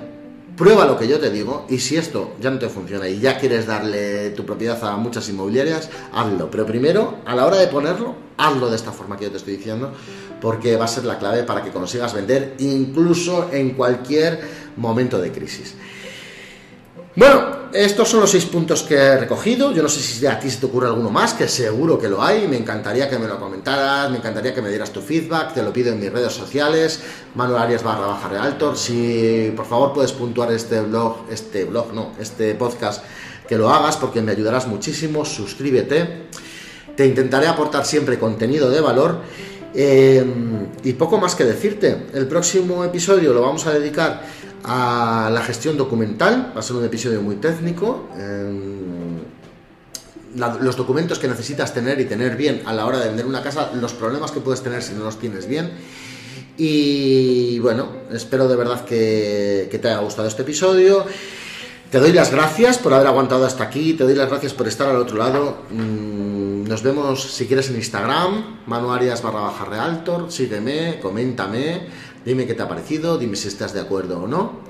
prueba 0.55 0.85
lo 0.85 0.99
que 0.99 1.09
yo 1.09 1.19
te 1.19 1.31
digo 1.31 1.65
y 1.71 1.79
si 1.79 1.97
esto 1.97 2.35
ya 2.43 2.51
no 2.51 2.59
te 2.59 2.69
funciona 2.69 3.09
y 3.09 3.21
ya 3.21 3.39
quieres 3.39 3.67
darle 3.67 4.31
tu 4.31 4.45
propiedad 4.45 4.83
a 4.85 4.97
muchas 4.97 5.27
inmobiliarias, 5.31 5.89
hazlo. 6.13 6.51
Pero 6.51 6.67
primero, 6.67 7.21
a 7.25 7.35
la 7.35 7.47
hora 7.47 7.57
de 7.57 7.69
ponerlo, 7.69 8.17
hazlo 8.37 8.69
de 8.69 8.77
esta 8.77 8.93
forma 8.93 9.17
que 9.17 9.25
yo 9.25 9.31
te 9.31 9.39
estoy 9.39 9.57
diciendo 9.57 9.93
porque 10.43 10.77
va 10.77 10.85
a 10.85 10.89
ser 10.89 11.05
la 11.05 11.19
clave 11.19 11.43
para 11.45 11.65
que 11.65 11.71
consigas 11.71 12.13
vender 12.13 12.55
incluso 12.59 13.49
en 13.51 13.71
cualquier 13.71 14.41
momento 14.77 15.19
de 15.19 15.33
crisis. 15.33 15.75
Bueno, 17.19 17.71
estos 17.73 18.09
son 18.09 18.21
los 18.21 18.31
seis 18.31 18.45
puntos 18.45 18.85
que 18.85 18.95
he 18.95 19.19
recogido. 19.19 19.73
Yo 19.73 19.83
no 19.83 19.89
sé 19.89 19.99
si 19.99 20.25
a 20.25 20.39
ti 20.39 20.49
se 20.49 20.59
te 20.59 20.67
ocurre 20.67 20.87
alguno 20.87 21.11
más, 21.11 21.35
que 21.35 21.49
seguro 21.49 21.99
que 21.99 22.09
lo 22.09 22.23
hay. 22.23 22.47
Me 22.47 22.57
encantaría 22.57 23.11
que 23.11 23.19
me 23.19 23.27
lo 23.27 23.41
comentaras, 23.41 24.09
me 24.09 24.19
encantaría 24.19 24.55
que 24.55 24.63
me 24.63 24.69
dieras 24.69 24.93
tu 24.93 25.01
feedback. 25.01 25.53
Te 25.53 25.65
lo 25.65 25.73
pido 25.73 25.93
en 25.93 25.99
mis 25.99 26.13
redes 26.13 26.33
sociales, 26.33 27.01
Manuel 27.35 27.61
Arias 27.61 27.83
barra 27.83 28.07
baja 28.07 28.29
realtor. 28.29 28.77
Si 28.77 29.53
por 29.57 29.67
favor 29.67 29.93
puedes 29.95 30.13
puntuar 30.13 30.53
este 30.53 30.81
blog, 30.81 31.25
este 31.29 31.65
blog, 31.65 31.93
no, 31.93 32.13
este 32.21 32.55
podcast, 32.55 33.03
que 33.49 33.59
lo 33.59 33.69
hagas 33.69 33.97
porque 33.97 34.23
me 34.23 34.31
ayudarás 34.31 34.69
muchísimo. 34.69 35.25
Suscríbete. 35.25 36.29
Te 36.95 37.05
intentaré 37.05 37.49
aportar 37.49 37.85
siempre 37.85 38.17
contenido 38.21 38.71
de 38.71 38.81
valor. 38.81 39.23
Eh, 39.75 40.25
y 40.85 40.93
poco 40.95 41.19
más 41.19 41.35
que 41.35 41.45
decirte. 41.45 42.07
El 42.15 42.27
próximo 42.27 42.85
episodio 42.85 43.33
lo 43.33 43.43
vamos 43.43 43.67
a 43.67 43.73
dedicar 43.73 44.23
a 44.65 45.31
la 45.33 45.43
gestión 45.43 45.77
documental, 45.77 46.53
va 46.55 46.61
a 46.61 46.63
ser 46.63 46.77
un 46.77 46.85
episodio 46.85 47.23
muy 47.23 47.37
técnico. 47.37 48.09
Em, 48.19 49.19
los 50.61 50.77
documentos 50.77 51.19
que 51.19 51.27
necesitas 51.27 51.73
tener 51.73 52.01
y 52.01 52.05
tener 52.05 52.37
bien 52.37 52.63
a 52.67 52.73
la 52.73 52.87
hora 52.87 52.99
de 52.99 53.09
vender 53.09 53.27
una 53.27 53.43
casa, 53.43 53.71
los 53.75 53.93
problemas 53.95 54.31
que 54.31 54.41
puedes 54.41 54.63
tener 54.63 54.83
si 54.83 54.95
no 54.95 55.05
los 55.05 55.19
tienes 55.19 55.47
bien. 55.47 55.73
Y 56.57 57.59
bueno, 57.61 57.89
espero 58.13 58.49
de 58.49 58.57
verdad 58.57 58.85
que, 58.85 59.69
te 59.71 59.89
haya 59.89 60.01
gustado 60.01 60.29
este 60.29 60.43
episodio. 60.43 61.07
Te 61.91 61.99
doy 61.99 62.13
las 62.13 62.31
gracias 62.31 62.79
por 62.79 62.93
haber 62.93 63.07
aguantado 63.07 63.47
hasta 63.47 63.65
aquí, 63.65 63.95
te 63.95 64.05
doy 64.05 64.15
las 64.15 64.29
gracias 64.29 64.53
por 64.53 64.69
estar 64.69 64.89
al 64.89 64.97
otro 64.97 65.17
lado. 65.17 65.63
Mm, 65.71 66.38
nos 66.69 66.83
vemos 66.83 67.33
si 67.33 67.47
quieres 67.47 67.71
en 67.71 67.77
Instagram, 67.77 68.61
manuarias 68.67 69.23
barra 69.23 69.41
baja 69.41 69.65
realtor, 69.65 70.31
sígueme, 70.31 71.01
coméntame 71.01 71.89
Dime 72.25 72.47
qué 72.47 72.53
te 72.53 72.63
ha 72.63 72.69
parecido, 72.69 73.17
dime 73.17 73.37
si 73.37 73.49
estás 73.49 73.73
de 73.73 73.81
acuerdo 73.81 74.21
o 74.21 74.27
no. 74.27 74.61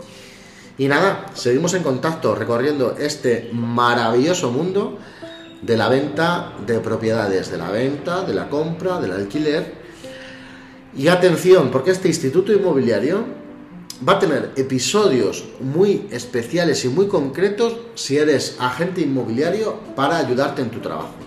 Y 0.79 0.87
nada, 0.87 1.27
seguimos 1.35 1.75
en 1.75 1.83
contacto 1.83 2.37
recorriendo 2.37 2.95
este 2.97 3.51
maravilloso 3.53 4.53
mundo 4.53 4.97
de 5.61 5.77
la 5.77 5.89
venta 5.89 6.53
de 6.65 6.79
propiedades, 6.79 7.51
de 7.51 7.59
la 7.59 7.71
venta, 7.71 8.23
de 8.23 8.35
la 8.35 8.49
compra, 8.49 9.01
del 9.01 9.11
alquiler. 9.11 9.75
Y 10.97 11.09
atención, 11.09 11.73
porque 11.73 11.91
este 11.91 12.07
instituto 12.07 12.53
inmobiliario 12.53 13.25
va 14.09 14.13
a 14.13 14.19
tener 14.21 14.53
episodios 14.55 15.45
muy 15.59 16.07
especiales 16.13 16.85
y 16.85 16.89
muy 16.89 17.09
concretos 17.09 17.77
si 17.97 18.19
eres 18.19 18.57
agente 18.61 19.01
inmobiliario 19.01 19.81
para 19.97 20.19
ayudarte 20.19 20.63
en 20.63 20.71
tu 20.71 20.79
trabajo. 20.79 21.18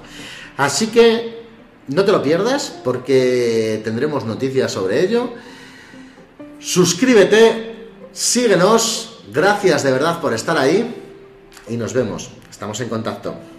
Así 0.57 0.87
que 0.87 1.41
no 1.87 2.05
te 2.05 2.11
lo 2.11 2.21
pierdas 2.21 2.73
porque 2.83 3.81
tendremos 3.83 4.25
noticias 4.25 4.71
sobre 4.71 5.03
ello. 5.03 5.33
Suscríbete, 6.59 7.89
síguenos, 8.11 9.23
gracias 9.31 9.83
de 9.83 9.91
verdad 9.91 10.21
por 10.21 10.33
estar 10.33 10.57
ahí 10.57 10.95
y 11.67 11.77
nos 11.77 11.93
vemos. 11.93 12.29
Estamos 12.49 12.79
en 12.81 12.89
contacto. 12.89 13.50